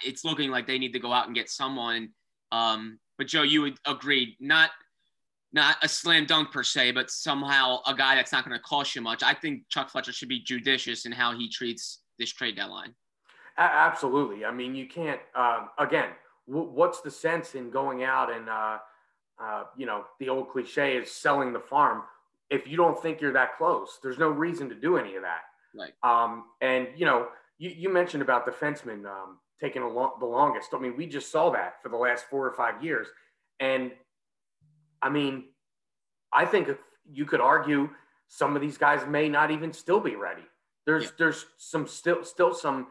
it's 0.04 0.24
looking 0.24 0.50
like 0.50 0.66
they 0.66 0.78
need 0.78 0.92
to 0.92 0.98
go 0.98 1.12
out 1.12 1.26
and 1.26 1.34
get 1.34 1.48
someone. 1.48 2.10
Um, 2.52 2.98
but 3.18 3.26
Joe, 3.26 3.42
you 3.42 3.62
would 3.62 3.78
agree, 3.86 4.36
not 4.40 4.70
not 5.52 5.76
a 5.82 5.88
slam 5.88 6.26
dunk 6.26 6.52
per 6.52 6.62
se, 6.62 6.92
but 6.92 7.10
somehow 7.10 7.78
a 7.86 7.94
guy 7.94 8.14
that's 8.14 8.32
not 8.32 8.44
going 8.44 8.56
to 8.56 8.62
cost 8.62 8.94
you 8.94 9.02
much. 9.02 9.22
I 9.22 9.34
think 9.34 9.62
Chuck 9.68 9.90
Fletcher 9.90 10.12
should 10.12 10.28
be 10.28 10.40
judicious 10.40 11.06
in 11.06 11.12
how 11.12 11.36
he 11.36 11.48
treats 11.48 12.00
this 12.18 12.32
trade 12.32 12.56
deadline 12.56 12.94
absolutely. 13.60 14.44
I 14.44 14.50
mean, 14.50 14.74
you 14.74 14.86
can't. 14.86 15.20
Uh, 15.34 15.66
again, 15.78 16.10
w- 16.48 16.70
what's 16.70 17.00
the 17.00 17.10
sense 17.10 17.54
in 17.54 17.70
going 17.70 18.02
out 18.02 18.32
and 18.32 18.48
uh, 18.48 18.78
uh, 19.40 19.64
you 19.76 19.86
know 19.86 20.04
the 20.18 20.28
old 20.28 20.50
cliche 20.50 20.96
is 20.96 21.10
selling 21.10 21.52
the 21.52 21.60
farm 21.60 22.02
if 22.50 22.66
you 22.66 22.76
don't 22.76 23.00
think 23.00 23.20
you're 23.20 23.32
that 23.32 23.56
close? 23.58 23.98
There's 24.02 24.18
no 24.18 24.28
reason 24.28 24.68
to 24.68 24.74
do 24.74 24.96
any 24.96 25.16
of 25.16 25.22
that. 25.22 25.42
Right. 25.74 25.92
Um, 26.02 26.44
and 26.60 26.88
you 26.96 27.06
know, 27.06 27.28
you, 27.58 27.70
you 27.70 27.88
mentioned 27.88 28.22
about 28.22 28.46
defensemen 28.46 29.04
um, 29.06 29.38
taking 29.60 29.82
lo- 29.82 30.14
the 30.18 30.26
longest. 30.26 30.70
I 30.72 30.78
mean, 30.78 30.96
we 30.96 31.06
just 31.06 31.30
saw 31.30 31.50
that 31.50 31.82
for 31.82 31.88
the 31.88 31.96
last 31.96 32.26
four 32.30 32.46
or 32.46 32.52
five 32.54 32.82
years, 32.82 33.08
and 33.60 33.92
I 35.02 35.10
mean, 35.10 35.44
I 36.32 36.44
think 36.44 36.68
you 37.10 37.24
could 37.24 37.40
argue 37.40 37.90
some 38.28 38.54
of 38.54 38.62
these 38.62 38.78
guys 38.78 39.06
may 39.06 39.28
not 39.28 39.50
even 39.50 39.72
still 39.72 40.00
be 40.00 40.16
ready. 40.16 40.42
There's 40.86 41.04
yeah. 41.04 41.10
there's 41.18 41.46
some 41.58 41.86
still 41.86 42.24
still 42.24 42.54
some 42.54 42.86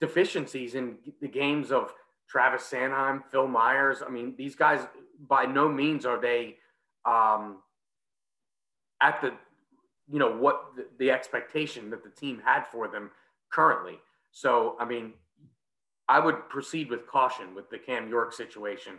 deficiencies 0.00 0.74
in 0.74 0.96
the 1.20 1.28
games 1.28 1.70
of 1.70 1.92
Travis 2.28 2.62
Sanheim, 2.62 3.22
Phil 3.30 3.46
Myers. 3.46 4.02
I 4.06 4.10
mean, 4.10 4.34
these 4.36 4.54
guys 4.54 4.80
by 5.28 5.44
no 5.44 5.68
means 5.68 6.06
are 6.06 6.20
they 6.20 6.56
um, 7.04 7.58
at 9.00 9.20
the 9.20 9.32
you 10.10 10.18
know 10.18 10.36
what 10.36 10.72
the, 10.76 10.86
the, 10.98 11.10
expectation 11.10 11.90
that 11.90 12.02
the 12.02 12.10
team 12.10 12.42
had 12.44 12.66
for 12.66 12.88
them 12.88 13.10
currently. 13.50 13.98
So, 14.32 14.76
I 14.80 14.84
mean, 14.84 15.12
I 16.08 16.18
would 16.18 16.48
proceed 16.48 16.90
with 16.90 17.06
caution 17.06 17.54
with 17.54 17.70
the 17.70 17.78
Cam 17.78 18.08
York 18.08 18.32
situation 18.32 18.94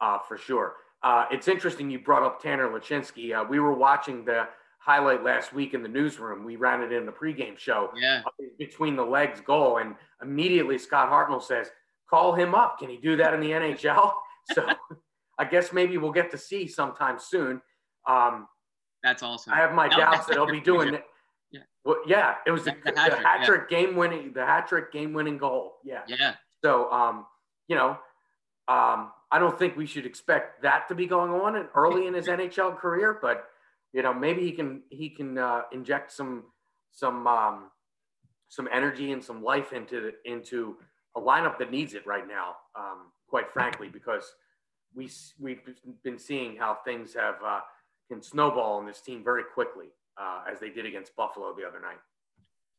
uh, 0.00 0.18
for 0.18 0.36
sure. 0.36 0.74
Uh, 1.02 1.24
it's 1.30 1.48
interesting 1.48 1.90
you 1.90 1.98
brought 1.98 2.22
up 2.22 2.42
Tanner 2.42 2.68
Laczynski. 2.68 3.34
Uh, 3.34 3.44
we 3.48 3.60
were 3.60 3.72
watching 3.72 4.24
the 4.24 4.46
highlight 4.84 5.22
last 5.22 5.52
week 5.52 5.74
in 5.74 5.82
the 5.82 5.88
newsroom. 5.88 6.44
We 6.44 6.56
ran 6.56 6.82
it 6.82 6.92
in 6.92 7.06
the 7.06 7.12
pregame 7.12 7.56
show. 7.56 7.90
Yeah. 7.96 8.22
Between 8.58 8.96
the 8.96 9.04
legs 9.04 9.40
goal. 9.40 9.78
And 9.78 9.94
immediately 10.20 10.78
Scott 10.78 11.10
Hartnell 11.10 11.42
says, 11.42 11.68
call 12.10 12.34
him 12.34 12.54
up. 12.54 12.78
Can 12.78 12.90
he 12.90 12.96
do 12.96 13.16
that 13.16 13.34
in 13.34 13.40
the 13.40 13.50
NHL? 13.50 14.12
So 14.54 14.66
I 15.38 15.44
guess 15.44 15.72
maybe 15.72 15.98
we'll 15.98 16.10
get 16.10 16.32
to 16.32 16.36
see 16.36 16.66
sometime 16.66 17.16
soon. 17.20 17.62
Um, 18.08 18.48
That's 19.04 19.22
awesome. 19.22 19.52
I 19.52 19.58
have 19.58 19.72
my 19.72 19.86
doubts 19.86 20.26
that 20.26 20.34
he'll 20.34 20.46
be 20.50 20.58
doing 20.58 20.94
it. 20.94 21.04
Yeah. 21.52 21.60
Well, 21.84 21.98
yeah, 22.08 22.34
it 22.44 22.50
was 22.50 22.64
the, 22.64 22.74
the, 22.84 22.92
hat, 22.98 23.12
trick, 23.12 23.24
hat 23.24 23.44
trick 23.44 23.62
yeah. 23.70 23.82
game 23.82 23.94
winning, 23.94 24.32
the 24.32 24.44
hat 24.44 24.66
trick 24.66 24.92
game 24.92 25.12
winning 25.12 25.38
goal. 25.38 25.74
Yeah. 25.84 26.00
Yeah. 26.08 26.34
So, 26.64 26.90
um, 26.90 27.24
you 27.68 27.76
know, 27.76 27.90
um, 28.66 29.12
I 29.30 29.38
don't 29.38 29.56
think 29.56 29.76
we 29.76 29.86
should 29.86 30.06
expect 30.06 30.62
that 30.62 30.88
to 30.88 30.96
be 30.96 31.06
going 31.06 31.30
on 31.30 31.68
early 31.76 32.08
in 32.08 32.14
his 32.14 32.26
NHL 32.28 32.76
career, 32.76 33.16
but 33.22 33.44
you 33.92 34.02
know, 34.02 34.14
maybe 34.14 34.42
he 34.42 34.52
can 34.52 34.82
he 34.90 35.10
can 35.10 35.38
uh, 35.38 35.62
inject 35.72 36.12
some 36.12 36.44
some 36.90 37.26
um, 37.26 37.70
some 38.48 38.68
energy 38.72 39.12
and 39.12 39.22
some 39.22 39.42
life 39.42 39.72
into 39.72 40.12
into 40.24 40.76
a 41.16 41.20
lineup 41.20 41.58
that 41.58 41.70
needs 41.70 41.94
it 41.94 42.06
right 42.06 42.26
now. 42.26 42.56
Um, 42.78 43.12
quite 43.28 43.50
frankly, 43.52 43.88
because 43.88 44.34
we 44.94 45.10
we've 45.38 45.60
been 46.02 46.18
seeing 46.18 46.56
how 46.56 46.78
things 46.84 47.14
have 47.14 47.36
uh, 47.44 47.60
can 48.08 48.22
snowball 48.22 48.80
in 48.80 48.86
this 48.86 49.00
team 49.00 49.22
very 49.24 49.44
quickly, 49.54 49.86
uh, 50.20 50.42
as 50.50 50.60
they 50.60 50.70
did 50.70 50.86
against 50.86 51.14
Buffalo 51.16 51.54
the 51.54 51.66
other 51.66 51.80
night. 51.80 51.98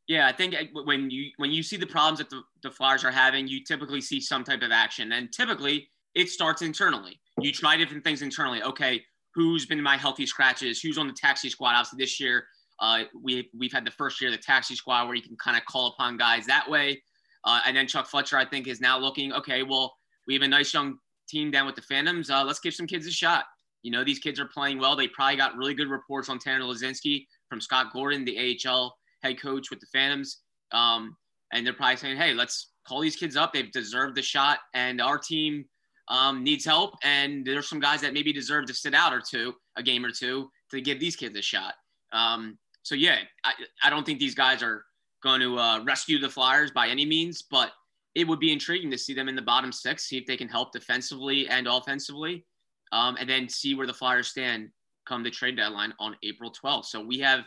Yeah, 0.06 0.28
I 0.28 0.32
think 0.32 0.54
uh, 0.54 0.82
when 0.84 1.10
you 1.10 1.30
when 1.36 1.50
you 1.50 1.62
see 1.62 1.76
the 1.76 1.86
problems 1.86 2.18
that 2.18 2.30
the, 2.30 2.42
the 2.62 2.70
Flyers 2.70 3.04
are 3.04 3.10
having, 3.10 3.48
you 3.48 3.64
typically 3.64 4.00
see 4.00 4.20
some 4.20 4.44
type 4.44 4.62
of 4.62 4.70
action, 4.70 5.12
and 5.12 5.32
typically 5.32 5.88
it 6.14 6.28
starts 6.28 6.62
internally. 6.62 7.20
You 7.40 7.52
try 7.52 7.76
different 7.76 8.04
things 8.04 8.22
internally. 8.22 8.62
Okay, 8.62 9.02
who's 9.34 9.66
been 9.66 9.82
my 9.82 9.96
healthy 9.96 10.26
scratches, 10.26 10.80
who's 10.80 10.98
on 10.98 11.06
the 11.06 11.14
taxi 11.14 11.48
squad. 11.48 11.74
Obviously, 11.74 11.98
this 11.98 12.20
year 12.20 12.44
uh, 12.80 13.04
we 13.22 13.48
we've 13.58 13.72
had 13.72 13.84
the 13.84 13.90
first 13.90 14.20
year 14.20 14.30
of 14.30 14.36
the 14.36 14.42
taxi 14.42 14.74
squad 14.74 15.06
where 15.06 15.14
you 15.14 15.22
can 15.22 15.36
kind 15.36 15.56
of 15.56 15.64
call 15.64 15.88
upon 15.88 16.16
guys 16.16 16.46
that 16.46 16.68
way. 16.68 17.02
Uh, 17.44 17.60
and 17.66 17.76
then 17.76 17.86
Chuck 17.86 18.06
Fletcher, 18.06 18.38
I 18.38 18.44
think, 18.44 18.66
is 18.66 18.80
now 18.80 18.98
looking 18.98 19.32
okay. 19.32 19.62
Well, 19.62 19.94
we 20.26 20.34
have 20.34 20.42
a 20.42 20.48
nice 20.48 20.72
young 20.72 20.98
team 21.28 21.50
down 21.50 21.66
with 21.66 21.74
the 21.74 21.82
Phantoms. 21.82 22.30
Uh, 22.30 22.44
let's 22.44 22.60
give 22.60 22.74
some 22.74 22.86
kids 22.86 23.06
a 23.06 23.10
shot. 23.10 23.44
You 23.82 23.90
know, 23.90 24.02
these 24.02 24.18
kids 24.18 24.40
are 24.40 24.46
playing 24.46 24.78
well. 24.78 24.96
They 24.96 25.08
probably 25.08 25.36
got 25.36 25.56
really 25.56 25.74
good 25.74 25.88
reports 25.88 26.28
on 26.28 26.38
Tanner 26.38 26.64
Laczynski 26.64 27.26
from 27.48 27.60
Scott 27.60 27.92
Gordon, 27.92 28.24
the 28.24 28.58
AHL 28.66 28.96
head 29.22 29.40
coach 29.40 29.70
with 29.70 29.80
the 29.80 29.86
Phantoms. 29.92 30.40
Um, 30.72 31.16
and 31.52 31.66
they're 31.66 31.74
probably 31.74 31.96
saying, 31.96 32.16
hey, 32.16 32.32
let's 32.32 32.72
call 32.88 33.00
these 33.00 33.16
kids 33.16 33.36
up. 33.36 33.52
They've 33.52 33.70
deserved 33.70 34.16
the 34.16 34.22
shot. 34.22 34.58
And 34.72 35.02
our 35.02 35.18
team 35.18 35.66
um, 36.08 36.44
needs 36.44 36.64
help, 36.64 36.94
and 37.02 37.44
there's 37.44 37.68
some 37.68 37.80
guys 37.80 38.00
that 38.02 38.12
maybe 38.12 38.32
deserve 38.32 38.66
to 38.66 38.74
sit 38.74 38.94
out 38.94 39.12
or 39.12 39.20
two, 39.20 39.54
a 39.76 39.82
game 39.82 40.04
or 40.04 40.10
two, 40.10 40.50
to 40.70 40.80
give 40.80 41.00
these 41.00 41.16
kids 41.16 41.36
a 41.38 41.42
shot. 41.42 41.74
Um, 42.12 42.58
so 42.82 42.94
yeah, 42.94 43.18
I, 43.44 43.52
I 43.82 43.90
don't 43.90 44.04
think 44.04 44.18
these 44.18 44.34
guys 44.34 44.62
are 44.62 44.84
going 45.22 45.40
to 45.40 45.58
uh, 45.58 45.82
rescue 45.84 46.18
the 46.18 46.28
Flyers 46.28 46.70
by 46.70 46.88
any 46.88 47.06
means, 47.06 47.42
but 47.50 47.72
it 48.14 48.28
would 48.28 48.38
be 48.38 48.52
intriguing 48.52 48.90
to 48.90 48.98
see 48.98 49.14
them 49.14 49.28
in 49.28 49.34
the 49.34 49.42
bottom 49.42 49.72
six, 49.72 50.04
see 50.04 50.18
if 50.18 50.26
they 50.26 50.36
can 50.36 50.48
help 50.48 50.72
defensively 50.72 51.48
and 51.48 51.66
offensively, 51.66 52.44
um, 52.92 53.16
and 53.18 53.28
then 53.28 53.48
see 53.48 53.74
where 53.74 53.86
the 53.86 53.94
Flyers 53.94 54.28
stand 54.28 54.68
come 55.06 55.22
the 55.22 55.30
trade 55.30 55.56
deadline 55.56 55.92
on 55.98 56.16
April 56.22 56.52
12th. 56.52 56.86
So 56.86 57.04
we 57.04 57.18
have 57.20 57.40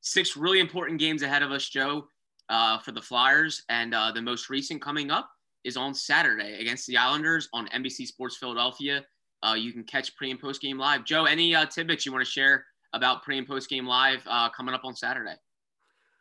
six 0.00 0.36
really 0.36 0.60
important 0.60 0.98
games 0.98 1.22
ahead 1.22 1.42
of 1.42 1.50
us, 1.50 1.68
Joe, 1.68 2.06
uh, 2.48 2.78
for 2.78 2.92
the 2.92 3.02
Flyers, 3.02 3.62
and 3.68 3.94
uh, 3.94 4.12
the 4.12 4.22
most 4.22 4.48
recent 4.48 4.80
coming 4.80 5.10
up 5.10 5.28
is 5.64 5.76
on 5.76 5.94
Saturday 5.94 6.60
against 6.60 6.86
the 6.86 6.96
Islanders 6.96 7.48
on 7.52 7.66
NBC 7.68 8.06
Sports 8.06 8.36
Philadelphia. 8.36 9.04
Uh, 9.42 9.54
you 9.54 9.72
can 9.72 9.84
catch 9.84 10.14
pre 10.16 10.30
and 10.30 10.40
post 10.40 10.60
game 10.60 10.78
live. 10.78 11.04
Joe, 11.04 11.24
any 11.24 11.54
uh, 11.54 11.66
tidbits 11.66 12.06
you 12.06 12.12
want 12.12 12.24
to 12.24 12.30
share 12.30 12.64
about 12.92 13.22
pre 13.22 13.38
and 13.38 13.46
post 13.46 13.68
game 13.68 13.86
live 13.86 14.22
uh, 14.26 14.48
coming 14.50 14.74
up 14.74 14.84
on 14.84 14.94
Saturday? 14.94 15.34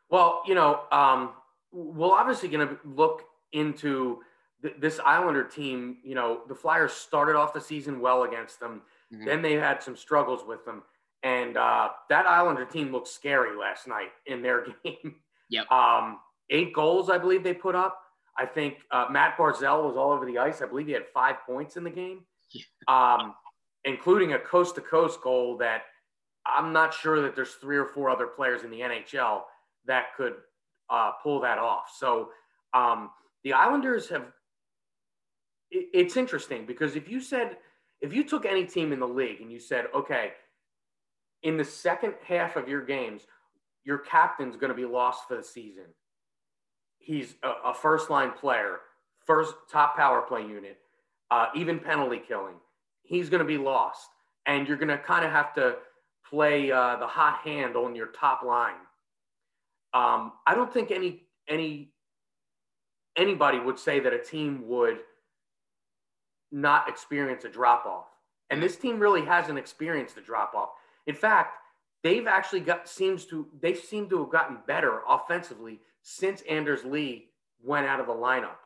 Well, 0.10 0.42
you 0.46 0.56
know, 0.56 0.82
um, 0.92 1.32
we're 1.72 2.12
obviously 2.12 2.50
going 2.50 2.68
to 2.68 2.78
look 2.84 3.24
into 3.54 4.20
th- 4.62 4.76
this 4.80 5.00
Islander 5.06 5.44
team. 5.44 5.98
You 6.04 6.16
know, 6.16 6.42
the 6.48 6.56
Flyers 6.56 6.94
started 6.94 7.36
off 7.36 7.54
the 7.54 7.62
season 7.62 8.00
well 8.00 8.24
against 8.24 8.60
them. 8.60 8.82
Mm-hmm. 9.14 9.26
Then 9.26 9.42
they 9.42 9.54
had 9.54 9.82
some 9.82 9.96
struggles 9.96 10.42
with 10.46 10.66
them. 10.66 10.84
And 11.24 11.56
uh, 11.56 11.90
that 12.10 12.26
Islander 12.26 12.66
team 12.66 12.92
looked 12.92 13.08
scary 13.08 13.58
last 13.58 13.88
night 13.88 14.10
in 14.26 14.42
their 14.42 14.66
game. 14.84 15.16
Yep. 15.50 15.72
Um, 15.72 16.20
eight 16.50 16.74
goals, 16.74 17.10
I 17.10 17.18
believe 17.18 17.44
they 17.44 17.54
put 17.54 17.76
up. 17.76 18.03
I 18.38 18.46
think 18.46 18.78
uh, 18.92 19.08
Matt 19.12 19.38
Barzal 19.38 19.84
was 19.84 19.96
all 19.96 20.12
over 20.12 20.26
the 20.26 20.40
ice. 20.40 20.62
I 20.62 20.66
believe 20.66 20.88
he 20.88 20.94
had 20.94 21.08
five 21.14 21.36
points 21.46 21.78
in 21.78 21.84
the 21.84 21.90
game, 21.90 22.22
um, 22.88 23.36
including 23.86 24.34
a 24.34 24.40
coast 24.40 24.76
to 24.76 24.82
coast 24.82 25.22
goal 25.22 25.58
that 25.58 25.84
I'm 26.46 26.74
not 26.74 26.94
sure 26.94 27.22
that 27.22 27.36
there's 27.36 27.54
three 27.54 27.78
or 27.78 27.86
four 27.86 28.10
other 28.10 28.28
players 28.28 28.64
in 28.64 28.72
the 28.72 28.80
NHL 28.80 29.42
that 29.86 30.16
could 30.18 30.34
uh, 30.90 31.12
pull 31.22 31.42
that 31.42 31.58
off. 31.58 31.92
So 31.96 32.30
um, 32.74 33.10
the 33.44 33.54
Islanders 33.54 34.10
have. 34.10 34.24
It, 35.72 35.88
it's 35.94 36.18
interesting 36.18 36.66
because 36.66 36.96
if 36.96 37.10
you 37.10 37.20
said 37.20 37.58
if 38.04 38.14
you 38.14 38.26
took 38.26 38.46
any 38.46 38.66
team 38.66 38.92
in 38.92 39.00
the 39.00 39.08
league 39.08 39.40
and 39.40 39.50
you 39.50 39.60
said, 39.60 39.86
okay, 39.96 40.34
in 41.42 41.56
the 41.56 41.64
second 41.64 42.14
half 42.28 42.58
of 42.58 42.68
your 42.68 42.86
games, 42.86 43.22
your 43.86 43.98
captain's 43.98 44.58
going 44.58 44.72
to 44.72 44.76
be 44.76 44.86
lost 44.86 45.26
for 45.26 45.38
the 45.38 45.44
season. 45.44 45.86
He's 47.04 47.36
a, 47.44 47.70
a 47.70 47.74
first 47.74 48.10
line 48.10 48.32
player, 48.32 48.80
first 49.26 49.54
top 49.70 49.98
power 49.98 50.22
play 50.22 50.42
unit, 50.42 50.78
uh, 51.30 51.48
even 51.54 51.80
penalty 51.80 52.22
killing. 52.26 52.56
He's 53.04 53.30
going 53.30 53.40
to 53.40 53.46
be 53.46 53.58
lost, 53.58 54.08
and 54.46 54.68
you're 54.68 54.78
going 54.78 54.88
to 54.88 54.98
kind 54.98 55.26
of 55.26 55.32
have 55.32 55.54
to 55.56 55.76
play 56.30 56.72
uh, 56.72 56.96
the 56.96 57.08
hot 57.08 57.40
hand 57.44 57.76
on 57.76 57.94
your 57.96 58.08
top 58.08 58.42
line. 58.44 58.76
Um, 59.94 60.32
I 60.48 60.56
don't 60.56 60.74
think 60.74 60.92
any 60.92 61.24
any 61.48 61.90
anybody 63.18 63.60
would 63.60 63.78
say 63.78 64.00
that 64.00 64.14
a 64.14 64.18
team 64.20 64.68
would 64.68 65.00
not 66.52 66.88
experience 66.88 67.44
a 67.44 67.50
drop 67.50 67.86
off, 67.86 68.08
and 68.50 68.64
this 68.64 68.78
team 68.78 68.98
really 68.98 69.26
hasn't 69.26 69.60
experienced 69.60 70.18
a 70.18 70.22
drop 70.22 70.54
off. 70.56 70.70
In 71.06 71.16
fact, 71.16 71.58
they've 72.02 72.28
actually 72.28 72.62
got 72.62 72.88
seems 72.88 73.26
to 73.26 73.48
they 73.62 73.76
seem 73.76 74.10
to 74.10 74.20
have 74.20 74.32
gotten 74.32 74.60
better 74.66 75.02
offensively 75.08 75.82
since 76.04 76.42
Anders 76.42 76.84
Lee 76.84 77.30
went 77.64 77.88
out 77.88 78.00
of 78.00 78.08
the 78.08 78.14
lineup. 78.14 78.58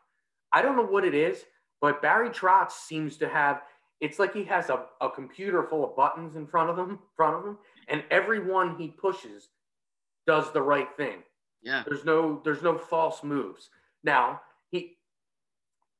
I 0.51 0.61
don't 0.61 0.75
know 0.75 0.85
what 0.85 1.05
it 1.05 1.13
is, 1.15 1.45
but 1.79 2.01
Barry 2.01 2.29
Trotz 2.29 2.71
seems 2.71 3.17
to 3.17 3.29
have 3.29 3.61
it's 3.99 4.19
like 4.19 4.33
he 4.33 4.43
has 4.43 4.69
a, 4.69 4.85
a 5.01 5.09
computer 5.09 5.63
full 5.63 5.83
of 5.83 5.95
buttons 5.95 6.35
in 6.35 6.45
front 6.45 6.69
of 6.69 6.77
him, 6.77 6.99
front 7.15 7.35
of 7.35 7.43
him, 7.43 7.57
and 7.87 8.03
every 8.11 8.39
one 8.39 8.77
he 8.77 8.89
pushes 8.89 9.49
does 10.27 10.51
the 10.51 10.61
right 10.61 10.89
thing. 10.97 11.23
Yeah. 11.63 11.83
There's 11.87 12.05
no 12.05 12.41
there's 12.43 12.61
no 12.61 12.77
false 12.77 13.23
moves. 13.23 13.69
Now, 14.03 14.41
he 14.69 14.97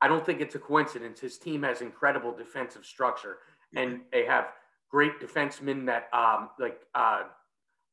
I 0.01 0.07
don't 0.07 0.25
think 0.25 0.41
it's 0.41 0.55
a 0.55 0.59
coincidence. 0.59 1.19
His 1.19 1.37
team 1.37 1.63
has 1.63 1.81
incredible 1.81 2.35
defensive 2.35 2.85
structure 2.85 3.37
and 3.75 4.01
they 4.11 4.25
have 4.25 4.47
great 4.89 5.19
defensemen 5.19 5.85
that 5.87 6.07
um, 6.13 6.49
like 6.59 6.79
uh, 6.95 7.23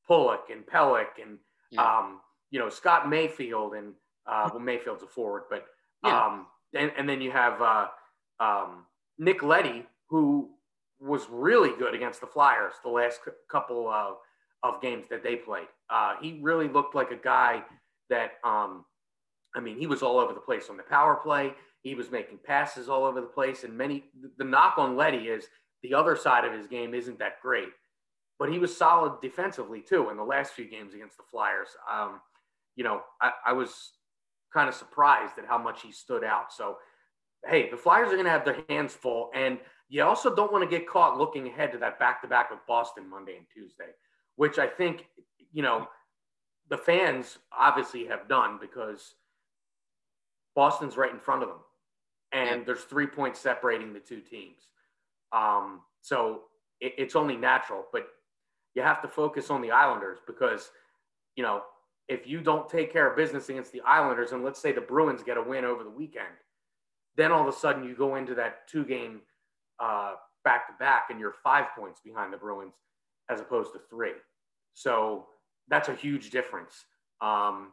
Pulock 0.06 0.50
and 0.50 0.64
Pelech 0.66 1.20
and 1.22 1.38
yeah. 1.70 1.82
um, 1.82 2.20
you 2.54 2.60
know 2.60 2.68
Scott 2.68 3.08
Mayfield 3.08 3.74
and 3.74 3.94
uh, 4.28 4.48
well 4.52 4.60
Mayfield's 4.60 5.02
a 5.02 5.08
forward, 5.08 5.42
but 5.50 5.66
yeah. 6.04 6.24
um, 6.24 6.46
and, 6.72 6.92
and 6.96 7.08
then 7.08 7.20
you 7.20 7.32
have 7.32 7.60
uh, 7.60 7.88
um, 8.38 8.84
Nick 9.18 9.42
Leddy 9.42 9.84
who 10.08 10.48
was 11.00 11.26
really 11.28 11.76
good 11.76 11.96
against 11.96 12.20
the 12.20 12.28
Flyers 12.28 12.74
the 12.84 12.90
last 12.90 13.18
c- 13.24 13.32
couple 13.50 13.88
of, 13.88 14.18
of 14.62 14.80
games 14.80 15.06
that 15.10 15.24
they 15.24 15.34
played. 15.34 15.66
Uh, 15.90 16.14
he 16.22 16.38
really 16.42 16.68
looked 16.68 16.94
like 16.94 17.10
a 17.10 17.16
guy 17.16 17.64
that 18.08 18.34
um, 18.44 18.84
I 19.56 19.60
mean 19.60 19.76
he 19.76 19.88
was 19.88 20.00
all 20.00 20.20
over 20.20 20.32
the 20.32 20.38
place 20.38 20.70
on 20.70 20.76
the 20.76 20.84
power 20.84 21.16
play. 21.16 21.54
He 21.82 21.96
was 21.96 22.12
making 22.12 22.38
passes 22.44 22.88
all 22.88 23.04
over 23.04 23.20
the 23.20 23.26
place, 23.26 23.64
and 23.64 23.76
many. 23.76 24.04
The 24.38 24.44
knock 24.44 24.78
on 24.78 24.96
Leddy 24.96 25.26
is 25.26 25.48
the 25.82 25.92
other 25.92 26.14
side 26.14 26.44
of 26.44 26.52
his 26.52 26.68
game 26.68 26.94
isn't 26.94 27.18
that 27.18 27.42
great, 27.42 27.70
but 28.38 28.48
he 28.48 28.60
was 28.60 28.76
solid 28.76 29.20
defensively 29.20 29.80
too 29.80 30.10
in 30.10 30.16
the 30.16 30.22
last 30.22 30.52
few 30.52 30.70
games 30.70 30.94
against 30.94 31.16
the 31.16 31.24
Flyers. 31.28 31.70
Um, 31.92 32.20
you 32.76 32.84
know, 32.84 33.02
I, 33.20 33.32
I 33.46 33.52
was 33.52 33.92
kind 34.52 34.68
of 34.68 34.74
surprised 34.74 35.38
at 35.38 35.46
how 35.46 35.58
much 35.58 35.82
he 35.82 35.92
stood 35.92 36.24
out. 36.24 36.52
So, 36.52 36.76
hey, 37.46 37.70
the 37.70 37.76
Flyers 37.76 38.08
are 38.08 38.16
going 38.16 38.24
to 38.24 38.30
have 38.30 38.44
their 38.44 38.62
hands 38.68 38.94
full, 38.94 39.30
and 39.34 39.58
you 39.88 40.02
also 40.02 40.34
don't 40.34 40.52
want 40.52 40.68
to 40.68 40.78
get 40.78 40.88
caught 40.88 41.18
looking 41.18 41.48
ahead 41.48 41.72
to 41.72 41.78
that 41.78 41.98
back 41.98 42.22
to 42.22 42.28
back 42.28 42.50
with 42.50 42.60
Boston 42.66 43.08
Monday 43.08 43.36
and 43.36 43.46
Tuesday, 43.52 43.90
which 44.36 44.58
I 44.58 44.66
think, 44.66 45.06
you 45.52 45.62
know, 45.62 45.86
the 46.70 46.78
fans 46.78 47.38
obviously 47.52 48.06
have 48.06 48.28
done 48.28 48.58
because 48.60 49.14
Boston's 50.54 50.96
right 50.96 51.12
in 51.12 51.20
front 51.20 51.42
of 51.42 51.48
them. 51.48 51.58
And 52.32 52.66
there's 52.66 52.82
three 52.82 53.06
points 53.06 53.38
separating 53.38 53.92
the 53.92 54.00
two 54.00 54.20
teams. 54.20 54.68
Um, 55.32 55.82
so 56.00 56.42
it, 56.80 56.94
it's 56.98 57.14
only 57.14 57.36
natural, 57.36 57.84
but 57.92 58.06
you 58.74 58.82
have 58.82 59.02
to 59.02 59.08
focus 59.08 59.50
on 59.50 59.60
the 59.60 59.70
Islanders 59.70 60.18
because, 60.26 60.70
you 61.36 61.44
know, 61.44 61.62
if 62.08 62.26
you 62.26 62.40
don't 62.40 62.68
take 62.68 62.92
care 62.92 63.08
of 63.08 63.16
business 63.16 63.48
against 63.48 63.72
the 63.72 63.80
Islanders, 63.82 64.32
and 64.32 64.44
let's 64.44 64.60
say 64.60 64.72
the 64.72 64.80
Bruins 64.80 65.22
get 65.22 65.36
a 65.36 65.42
win 65.42 65.64
over 65.64 65.84
the 65.84 65.90
weekend, 65.90 66.26
then 67.16 67.32
all 67.32 67.46
of 67.46 67.54
a 67.54 67.56
sudden 67.56 67.84
you 67.84 67.94
go 67.94 68.16
into 68.16 68.34
that 68.34 68.68
two 68.68 68.84
game 68.84 69.20
back 70.44 70.66
to 70.68 70.74
back 70.78 71.06
and 71.10 71.18
you're 71.18 71.34
five 71.42 71.66
points 71.76 72.00
behind 72.04 72.32
the 72.32 72.36
Bruins 72.36 72.74
as 73.30 73.40
opposed 73.40 73.72
to 73.72 73.80
three. 73.90 74.12
So 74.74 75.26
that's 75.68 75.88
a 75.88 75.94
huge 75.94 76.30
difference. 76.30 76.84
Um, 77.20 77.72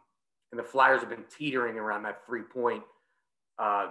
and 0.52 0.60
the 0.60 0.63
Flyers 0.63 1.02
have 1.02 1.10
been 1.10 1.26
teetering 1.38 1.78
around 1.78 2.04
that 2.04 2.26
three 2.26 2.44
point 2.44 2.84
uh, 3.60 3.88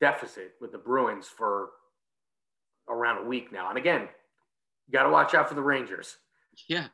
deficit 0.00 0.52
with 0.60 0.72
the 0.72 0.78
Bruins 0.78 1.26
for 1.26 1.70
around 2.88 3.24
a 3.24 3.28
week 3.28 3.52
now. 3.52 3.68
And 3.68 3.78
again, 3.78 4.08
you 4.86 4.92
got 4.92 5.04
to 5.04 5.10
watch 5.10 5.34
out 5.34 5.48
for 5.48 5.54
the 5.54 5.62
Rangers. 5.62 6.16
Yeah. 6.68 6.86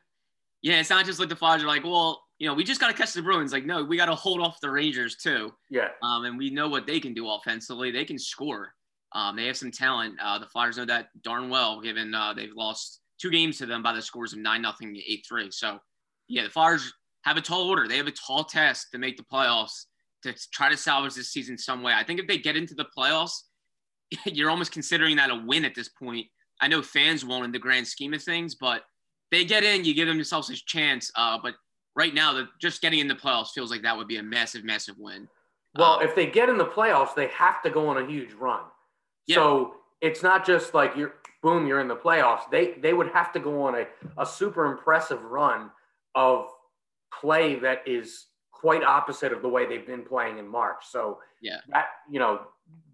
Yeah. 0.61 0.79
It's 0.79 0.89
not 0.89 1.05
just 1.05 1.19
like 1.19 1.29
the 1.29 1.35
Flyers 1.35 1.63
are 1.63 1.67
like, 1.67 1.83
well, 1.83 2.23
you 2.39 2.47
know, 2.47 2.53
we 2.53 2.63
just 2.63 2.79
got 2.79 2.87
to 2.87 2.93
catch 2.93 3.13
the 3.13 3.21
Bruins. 3.21 3.51
Like, 3.51 3.65
no, 3.65 3.83
we 3.83 3.97
got 3.97 4.05
to 4.05 4.15
hold 4.15 4.41
off 4.41 4.59
the 4.61 4.69
Rangers 4.69 5.15
too. 5.15 5.53
Yeah. 5.69 5.89
Um, 6.03 6.25
and 6.25 6.37
we 6.37 6.49
know 6.49 6.69
what 6.69 6.85
they 6.85 6.99
can 6.99 7.13
do 7.13 7.29
offensively. 7.29 7.91
They 7.91 8.05
can 8.05 8.19
score. 8.19 8.73
Um, 9.13 9.35
they 9.35 9.47
have 9.47 9.57
some 9.57 9.71
talent. 9.71 10.15
Uh, 10.21 10.37
the 10.37 10.45
Flyers 10.45 10.77
know 10.77 10.85
that 10.85 11.07
darn 11.23 11.49
well, 11.49 11.81
given 11.81 12.13
uh, 12.13 12.33
they've 12.33 12.53
lost 12.55 13.01
two 13.19 13.31
games 13.31 13.57
to 13.57 13.65
them 13.65 13.81
by 13.81 13.93
the 13.93 14.01
scores 14.01 14.33
of 14.33 14.39
9 14.39 14.61
nothing, 14.61 14.95
8 14.95 15.25
3. 15.27 15.51
So, 15.51 15.79
yeah, 16.27 16.43
the 16.43 16.49
Flyers 16.49 16.93
have 17.23 17.37
a 17.37 17.41
tall 17.41 17.69
order. 17.69 17.87
They 17.87 17.97
have 17.97 18.07
a 18.07 18.11
tall 18.11 18.43
test 18.43 18.87
to 18.91 18.97
make 18.97 19.17
the 19.17 19.23
playoffs 19.23 19.85
to 20.23 20.33
try 20.51 20.69
to 20.69 20.77
salvage 20.77 21.15
this 21.15 21.31
season 21.31 21.57
some 21.57 21.81
way. 21.81 21.93
I 21.93 22.03
think 22.03 22.19
if 22.19 22.27
they 22.27 22.37
get 22.37 22.57
into 22.57 22.75
the 22.75 22.85
playoffs, 22.95 23.41
you're 24.25 24.49
almost 24.49 24.71
considering 24.71 25.15
that 25.15 25.31
a 25.31 25.43
win 25.45 25.65
at 25.65 25.73
this 25.73 25.89
point. 25.89 26.27
I 26.61 26.67
know 26.67 26.81
fans 26.81 27.25
won't 27.25 27.45
in 27.45 27.51
the 27.51 27.59
grand 27.59 27.87
scheme 27.87 28.13
of 28.13 28.23
things, 28.23 28.55
but 28.55 28.83
they 29.31 29.45
get 29.45 29.63
in, 29.63 29.85
you 29.85 29.93
give 29.93 30.07
themselves 30.07 30.49
a 30.49 30.55
chance. 30.55 31.11
Uh, 31.15 31.37
but 31.41 31.53
right 31.97 32.13
now, 32.13 32.31
the, 32.31 32.47
just 32.61 32.81
getting 32.81 32.99
in 32.99 33.07
the 33.07 33.15
playoffs 33.15 33.49
feels 33.49 33.71
like 33.71 33.81
that 33.81 33.97
would 33.97 34.07
be 34.07 34.17
a 34.17 34.23
massive, 34.23 34.63
massive 34.63 34.97
win. 34.99 35.27
Well, 35.75 35.93
um, 35.93 36.03
if 36.03 36.15
they 36.15 36.27
get 36.27 36.47
in 36.47 36.57
the 36.57 36.65
playoffs, 36.65 37.15
they 37.15 37.27
have 37.29 37.61
to 37.63 37.69
go 37.69 37.89
on 37.89 37.97
a 37.97 38.07
huge 38.07 38.33
run. 38.33 38.61
Yeah. 39.25 39.35
So 39.35 39.75
it's 39.99 40.23
not 40.23 40.45
just 40.45 40.73
like 40.73 40.95
you're 40.95 41.15
boom, 41.41 41.67
you're 41.67 41.81
in 41.81 41.87
the 41.87 41.95
playoffs. 41.95 42.49
They 42.51 42.75
they 42.81 42.93
would 42.93 43.09
have 43.09 43.33
to 43.33 43.39
go 43.39 43.63
on 43.63 43.75
a, 43.75 43.87
a 44.17 44.25
super 44.25 44.71
impressive 44.71 45.23
run 45.23 45.71
of 46.15 46.47
play 47.19 47.55
that 47.59 47.81
is 47.85 48.27
quite 48.51 48.83
opposite 48.83 49.33
of 49.33 49.41
the 49.41 49.49
way 49.49 49.65
they've 49.65 49.85
been 49.85 50.03
playing 50.03 50.37
in 50.37 50.47
March. 50.47 50.83
So 50.89 51.19
yeah, 51.41 51.57
that 51.69 51.87
you 52.09 52.19
know 52.19 52.41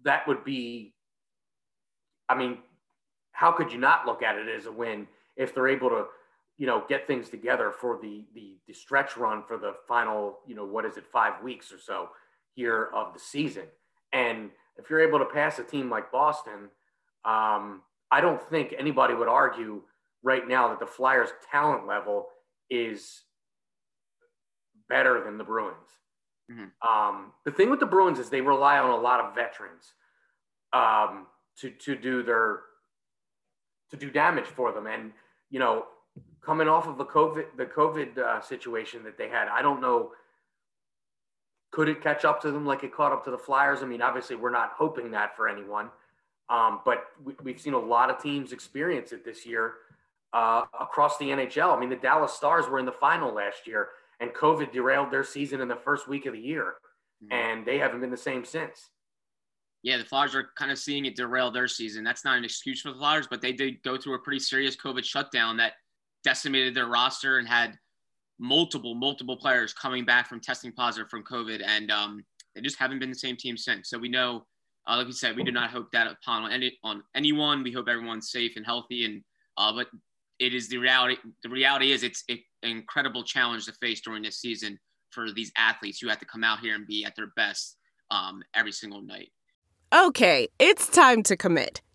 that 0.04 0.26
would 0.26 0.44
be. 0.44 0.94
I 2.28 2.34
mean, 2.34 2.58
how 3.32 3.52
could 3.52 3.70
you 3.70 3.78
not 3.78 4.06
look 4.06 4.22
at 4.22 4.36
it 4.36 4.48
as 4.48 4.64
a 4.64 4.72
win 4.72 5.06
if 5.36 5.54
they're 5.54 5.68
able 5.68 5.90
to, 5.90 6.06
you 6.58 6.66
know, 6.66 6.84
get 6.88 7.06
things 7.06 7.28
together 7.28 7.72
for 7.72 7.98
the 8.00 8.24
the, 8.34 8.56
the 8.66 8.72
stretch 8.72 9.16
run 9.16 9.42
for 9.46 9.56
the 9.56 9.74
final, 9.88 10.38
you 10.46 10.54
know, 10.54 10.64
what 10.64 10.84
is 10.84 10.96
it, 10.96 11.06
five 11.06 11.42
weeks 11.42 11.72
or 11.72 11.78
so 11.78 12.08
here 12.54 12.90
of 12.94 13.12
the 13.12 13.20
season, 13.20 13.64
and 14.12 14.50
if 14.76 14.90
you're 14.90 15.06
able 15.06 15.18
to 15.18 15.24
pass 15.24 15.58
a 15.58 15.64
team 15.64 15.90
like 15.90 16.10
Boston, 16.10 16.68
um, 17.24 17.82
I 18.10 18.20
don't 18.20 18.42
think 18.42 18.74
anybody 18.78 19.14
would 19.14 19.28
argue 19.28 19.82
right 20.22 20.46
now 20.46 20.68
that 20.68 20.80
the 20.80 20.86
Flyers' 20.86 21.30
talent 21.50 21.86
level 21.86 22.26
is 22.70 23.22
better 24.88 25.22
than 25.24 25.38
the 25.38 25.44
Bruins. 25.44 25.76
Mm-hmm. 26.50 26.88
Um, 26.88 27.32
the 27.44 27.50
thing 27.50 27.70
with 27.70 27.80
the 27.80 27.86
Bruins 27.86 28.18
is 28.18 28.30
they 28.30 28.40
rely 28.40 28.78
on 28.78 28.90
a 28.90 28.96
lot 28.96 29.20
of 29.20 29.34
veterans 29.34 29.94
um, 30.72 31.26
to 31.60 31.70
to 31.70 31.96
do 31.96 32.22
their 32.22 32.60
to 33.90 33.96
do 33.96 34.10
damage 34.10 34.46
for 34.46 34.72
them, 34.72 34.86
and 34.86 35.12
you 35.50 35.58
know, 35.58 35.84
coming 36.40 36.68
off 36.68 36.86
of 36.86 36.98
the 36.98 37.04
COVID 37.04 37.56
the 37.56 37.66
COVID 37.66 38.18
uh, 38.18 38.40
situation 38.40 39.02
that 39.04 39.18
they 39.18 39.28
had, 39.28 39.48
I 39.48 39.62
don't 39.62 39.80
know 39.80 40.12
could 41.74 41.88
it 41.88 42.00
catch 42.00 42.24
up 42.24 42.40
to 42.40 42.52
them 42.52 42.64
like 42.64 42.84
it 42.84 42.94
caught 42.94 43.10
up 43.10 43.24
to 43.24 43.32
the 43.32 43.38
Flyers? 43.38 43.82
I 43.82 43.86
mean, 43.86 44.00
obviously, 44.00 44.36
we're 44.36 44.50
not 44.50 44.74
hoping 44.76 45.10
that 45.10 45.36
for 45.36 45.48
anyone, 45.48 45.90
um, 46.48 46.80
but 46.84 47.06
we, 47.42 47.50
have 47.50 47.60
seen 47.60 47.74
a 47.74 47.78
lot 47.78 48.10
of 48.10 48.22
teams 48.22 48.52
experience 48.52 49.10
it 49.10 49.24
this 49.24 49.44
year 49.44 49.74
uh, 50.32 50.62
across 50.80 51.18
the 51.18 51.26
NHL. 51.26 51.76
I 51.76 51.80
mean, 51.80 51.90
the 51.90 51.96
Dallas 51.96 52.32
Stars 52.32 52.68
were 52.68 52.78
in 52.78 52.86
the 52.86 52.92
final 52.92 53.34
last 53.34 53.66
year, 53.66 53.88
and 54.20 54.30
COVID 54.30 54.70
derailed 54.70 55.10
their 55.10 55.24
season 55.24 55.60
in 55.60 55.66
the 55.66 55.74
first 55.74 56.06
week 56.06 56.26
of 56.26 56.34
the 56.34 56.38
year, 56.38 56.74
mm-hmm. 57.24 57.32
and 57.32 57.66
they 57.66 57.78
haven't 57.78 58.00
been 58.00 58.10
the 58.10 58.16
same 58.16 58.44
since. 58.44 58.90
Yeah, 59.82 59.96
the 59.96 60.04
Flyers 60.04 60.36
are 60.36 60.50
kind 60.56 60.70
of 60.70 60.78
seeing 60.78 61.06
it 61.06 61.16
derail 61.16 61.50
their 61.50 61.66
season. 61.66 62.04
That's 62.04 62.24
not 62.24 62.38
an 62.38 62.44
excuse 62.44 62.82
for 62.82 62.92
the 62.92 62.98
Flyers, 62.98 63.26
but 63.28 63.42
they 63.42 63.52
did 63.52 63.82
go 63.82 63.96
through 63.96 64.14
a 64.14 64.20
pretty 64.20 64.38
serious 64.38 64.76
COVID 64.76 65.04
shutdown 65.04 65.56
that 65.56 65.72
decimated 66.24 66.74
their 66.74 66.86
roster 66.86 67.38
and 67.38 67.46
had 67.46 67.78
multiple, 68.38 68.94
multiple 68.94 69.36
players 69.36 69.72
coming 69.72 70.04
back 70.04 70.28
from 70.28 70.40
testing 70.40 70.72
positive 70.72 71.08
from 71.08 71.22
COVID, 71.22 71.62
and 71.64 71.90
um, 71.90 72.24
they 72.54 72.60
just 72.60 72.78
haven't 72.78 72.98
been 72.98 73.10
the 73.10 73.14
same 73.14 73.36
team 73.36 73.56
since. 73.56 73.90
So 73.90 73.98
we 73.98 74.08
know, 74.08 74.46
uh, 74.88 74.96
like 74.96 75.06
you 75.06 75.12
said, 75.12 75.36
we 75.36 75.44
do 75.44 75.52
not 75.52 75.70
hope 75.70 75.90
that 75.92 76.10
upon 76.10 76.50
any 76.50 76.76
on 76.82 77.02
anyone. 77.14 77.62
We 77.62 77.72
hope 77.72 77.88
everyone's 77.88 78.30
safe 78.30 78.52
and 78.56 78.64
healthy, 78.64 79.04
and 79.04 79.22
uh, 79.56 79.72
but 79.72 79.88
it 80.38 80.54
is 80.54 80.68
the 80.68 80.78
reality. 80.78 81.16
The 81.42 81.48
reality 81.48 81.92
is 81.92 82.02
it's 82.02 82.24
an 82.28 82.38
incredible 82.62 83.22
challenge 83.22 83.66
to 83.66 83.72
face 83.74 84.00
during 84.00 84.22
this 84.22 84.40
season 84.40 84.78
for 85.10 85.30
these 85.32 85.52
athletes 85.56 86.00
who 86.00 86.08
have 86.08 86.18
to 86.18 86.26
come 86.26 86.42
out 86.42 86.58
here 86.58 86.74
and 86.74 86.86
be 86.86 87.04
at 87.04 87.14
their 87.14 87.28
best 87.36 87.76
um, 88.10 88.42
every 88.54 88.72
single 88.72 89.02
night. 89.02 89.30
Okay, 89.94 90.48
it's 90.58 90.88
time 90.88 91.22
to 91.22 91.36
commit. 91.36 91.80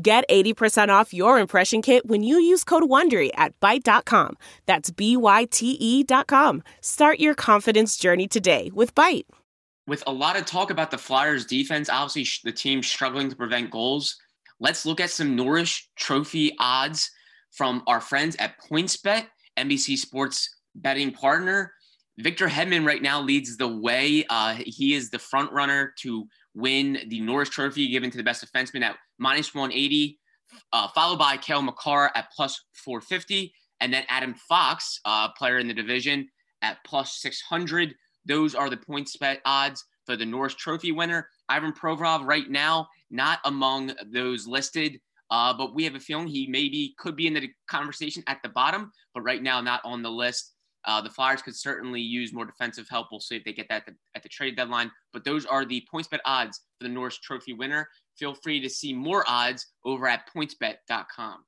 Get 0.00 0.24
80% 0.30 0.88
off 0.88 1.12
your 1.12 1.38
impression 1.38 1.82
kit 1.82 2.06
when 2.06 2.22
you 2.22 2.36
use 2.38 2.64
code 2.64 2.84
WONDERY 2.84 3.30
at 3.34 3.58
Byte.com. 3.60 4.38
That's 4.64 4.90
B-Y-T-E 4.90 6.04
dot 6.04 6.26
com. 6.28 6.62
Start 6.80 7.20
your 7.20 7.34
confidence 7.34 7.96
journey 7.98 8.26
today 8.26 8.70
with 8.72 8.94
Byte. 8.94 9.26
With 9.86 10.02
a 10.06 10.12
lot 10.12 10.38
of 10.38 10.46
talk 10.46 10.70
about 10.70 10.90
the 10.90 10.96
Flyers 10.98 11.44
defense, 11.44 11.90
obviously 11.90 12.50
the 12.50 12.56
team 12.56 12.82
struggling 12.82 13.28
to 13.28 13.36
prevent 13.36 13.70
goals, 13.70 14.16
let's 14.60 14.86
look 14.86 15.00
at 15.00 15.10
some 15.10 15.36
Norris 15.36 15.90
Trophy 15.96 16.56
odds 16.58 17.10
from 17.50 17.82
our 17.86 18.00
friends 18.00 18.34
at 18.38 18.54
PointsBet, 18.60 19.26
NBC 19.58 19.98
Sports 19.98 20.56
betting 20.74 21.12
partner. 21.12 21.74
Victor 22.18 22.46
Hedman 22.46 22.86
right 22.86 23.02
now 23.02 23.20
leads 23.20 23.56
the 23.56 23.68
way. 23.68 24.24
Uh, 24.30 24.54
he 24.64 24.94
is 24.94 25.10
the 25.10 25.18
front 25.18 25.52
runner 25.52 25.92
to 25.98 26.26
win 26.54 26.98
the 27.08 27.20
Norris 27.20 27.48
Trophy 27.48 27.88
given 27.88 28.10
to 28.10 28.16
the 28.16 28.22
best 28.22 28.44
defenseman 28.44 28.82
at 28.82 28.96
minus 29.18 29.54
180, 29.54 30.18
uh, 30.72 30.88
followed 30.88 31.18
by 31.18 31.36
Cale 31.36 31.62
Makar 31.62 32.10
at 32.14 32.30
plus 32.34 32.62
450, 32.74 33.52
and 33.80 33.92
then 33.92 34.04
Adam 34.08 34.34
Fox, 34.34 35.00
uh, 35.04 35.28
player 35.32 35.58
in 35.58 35.68
the 35.68 35.74
division, 35.74 36.28
at 36.62 36.78
plus 36.84 37.20
600. 37.20 37.94
Those 38.24 38.54
are 38.54 38.70
the 38.70 38.76
PointsBet 38.76 39.38
odds 39.44 39.84
for 40.06 40.16
the 40.16 40.26
Norris 40.26 40.54
Trophy 40.54 40.92
winner. 40.92 41.28
Ivan 41.48 41.72
Provorov 41.72 42.26
right 42.26 42.48
now 42.48 42.88
not 43.10 43.40
among 43.44 43.92
those 44.12 44.46
listed, 44.46 45.00
uh, 45.30 45.52
but 45.52 45.74
we 45.74 45.84
have 45.84 45.94
a 45.94 46.00
feeling 46.00 46.26
he 46.26 46.46
maybe 46.46 46.94
could 46.98 47.14
be 47.14 47.26
in 47.26 47.34
the 47.34 47.50
conversation 47.68 48.22
at 48.26 48.42
the 48.42 48.48
bottom, 48.48 48.90
but 49.14 49.22
right 49.22 49.42
now 49.42 49.60
not 49.60 49.80
on 49.84 50.02
the 50.02 50.10
list. 50.10 50.52
Uh, 50.84 51.00
the 51.00 51.10
Flyers 51.10 51.42
could 51.42 51.54
certainly 51.54 52.00
use 52.00 52.32
more 52.32 52.44
defensive 52.44 52.88
help. 52.88 53.08
We'll 53.10 53.20
see 53.20 53.36
if 53.36 53.44
they 53.44 53.52
get 53.52 53.68
that 53.68 53.82
at 53.82 53.86
the, 53.86 53.94
at 54.14 54.22
the 54.22 54.28
trade 54.28 54.56
deadline. 54.56 54.90
But 55.12 55.24
those 55.24 55.46
are 55.46 55.64
the 55.64 55.86
PointsBet 55.92 56.18
odds 56.24 56.60
for 56.78 56.88
the 56.88 56.92
Norris 56.92 57.18
Trophy 57.18 57.52
winner. 57.52 57.88
Feel 58.18 58.34
free 58.34 58.60
to 58.60 58.68
see 58.68 58.92
more 58.92 59.24
odds 59.28 59.66
over 59.84 60.08
at 60.08 60.28
pointsbet.com. 60.34 61.44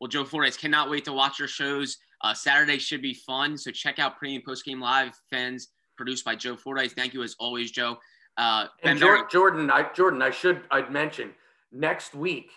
Well, 0.00 0.08
Joe 0.08 0.24
Flores, 0.24 0.56
cannot 0.56 0.90
wait 0.90 1.04
to 1.04 1.12
watch 1.12 1.38
your 1.38 1.48
shows. 1.48 1.96
Uh, 2.22 2.34
Saturday 2.34 2.78
should 2.78 3.02
be 3.02 3.14
fun. 3.14 3.56
So 3.56 3.70
check 3.70 3.98
out 3.98 4.18
pre 4.18 4.34
and 4.34 4.44
post 4.44 4.64
game 4.64 4.80
live 4.80 5.12
fans 5.30 5.68
produced 5.96 6.24
by 6.24 6.34
Joe 6.34 6.56
Fordyce. 6.56 6.92
Thank 6.92 7.14
you 7.14 7.22
as 7.22 7.36
always, 7.38 7.70
Joe. 7.70 7.98
Uh, 8.36 8.66
and 8.82 8.98
Jordan, 8.98 9.26
Jordan, 9.30 9.70
I, 9.70 9.92
Jordan, 9.92 10.22
I 10.22 10.30
should 10.30 10.62
I'd 10.70 10.90
mention 10.90 11.32
next 11.70 12.14
week. 12.14 12.50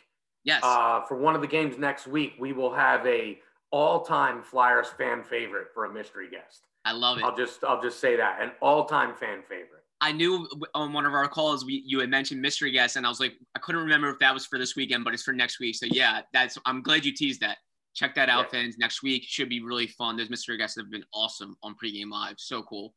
Yes. 0.43 0.61
Uh, 0.63 1.01
for 1.01 1.17
one 1.17 1.35
of 1.35 1.41
the 1.41 1.47
games 1.47 1.77
next 1.77 2.07
week, 2.07 2.33
we 2.39 2.53
will 2.53 2.73
have 2.73 3.05
a 3.05 3.39
all-time 3.71 4.41
Flyers 4.41 4.87
fan 4.87 5.23
favorite 5.23 5.67
for 5.73 5.85
a 5.85 5.93
mystery 5.93 6.29
guest. 6.29 6.67
I 6.85 6.91
love 6.91 7.17
it. 7.17 7.23
I'll 7.23 7.35
just 7.35 7.63
I'll 7.63 7.81
just 7.81 7.99
say 7.99 8.15
that 8.15 8.41
an 8.41 8.51
all-time 8.61 9.15
fan 9.15 9.41
favorite. 9.47 9.83
I 10.01 10.11
knew 10.11 10.47
on 10.73 10.93
one 10.93 11.05
of 11.05 11.13
our 11.13 11.27
calls 11.27 11.65
we 11.65 11.83
you 11.85 11.99
had 11.99 12.09
mentioned 12.09 12.41
mystery 12.41 12.71
guest, 12.71 12.95
and 12.95 13.05
I 13.05 13.09
was 13.09 13.19
like, 13.19 13.33
I 13.55 13.59
couldn't 13.59 13.81
remember 13.81 14.09
if 14.09 14.19
that 14.19 14.33
was 14.33 14.45
for 14.45 14.59
this 14.59 14.75
weekend, 14.75 15.03
but 15.03 15.13
it's 15.13 15.23
for 15.23 15.33
next 15.33 15.59
week. 15.59 15.75
So 15.75 15.87
yeah, 15.89 16.21
that's 16.33 16.57
I'm 16.65 16.81
glad 16.81 17.05
you 17.05 17.13
teased 17.13 17.41
that. 17.41 17.57
Check 17.95 18.13
that 18.15 18.29
out, 18.29 18.47
yeah. 18.51 18.59
fans. 18.61 18.77
Next 18.77 19.01
week 19.01 19.23
should 19.25 19.49
be 19.49 19.63
really 19.63 19.87
fun. 19.87 20.17
Those 20.17 20.29
mystery 20.29 20.57
guests 20.57 20.77
have 20.77 20.91
been 20.91 21.05
awesome 21.13 21.55
on 21.63 21.75
pregame 21.81 22.11
live. 22.11 22.35
So 22.37 22.61
cool. 22.63 22.93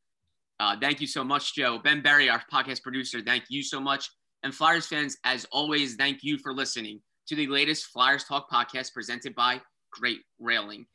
Uh, 0.60 0.76
thank 0.80 1.00
you 1.00 1.06
so 1.06 1.22
much, 1.22 1.54
Joe. 1.54 1.78
Ben 1.78 2.02
Berry, 2.02 2.28
our 2.28 2.42
podcast 2.52 2.82
producer, 2.82 3.20
thank 3.20 3.44
you 3.48 3.62
so 3.62 3.80
much. 3.80 4.10
And 4.42 4.52
Flyers 4.52 4.86
fans, 4.86 5.16
as 5.24 5.44
always, 5.52 5.94
thank 5.94 6.22
you 6.22 6.36
for 6.36 6.52
listening 6.52 7.00
to 7.28 7.36
the 7.36 7.46
latest 7.46 7.86
Flyers 7.86 8.24
Talk 8.24 8.50
podcast 8.50 8.92
presented 8.92 9.34
by 9.36 9.60
Great 9.90 10.20
Railing. 10.38 10.86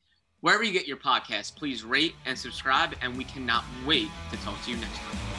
Wherever 0.42 0.64
you 0.64 0.74
get 0.74 0.88
your 0.88 0.98
podcast, 0.98 1.56
please 1.56 1.84
rate 1.84 2.16
and 2.26 2.38
subscribe, 2.38 2.96
and 3.02 3.18
we 3.18 3.24
cannot 3.24 3.64
wait 3.86 4.10
to 4.32 4.38
talk 4.38 4.62
to 4.64 4.72
you 4.72 4.78
next 4.78 4.98
time. 4.98 5.33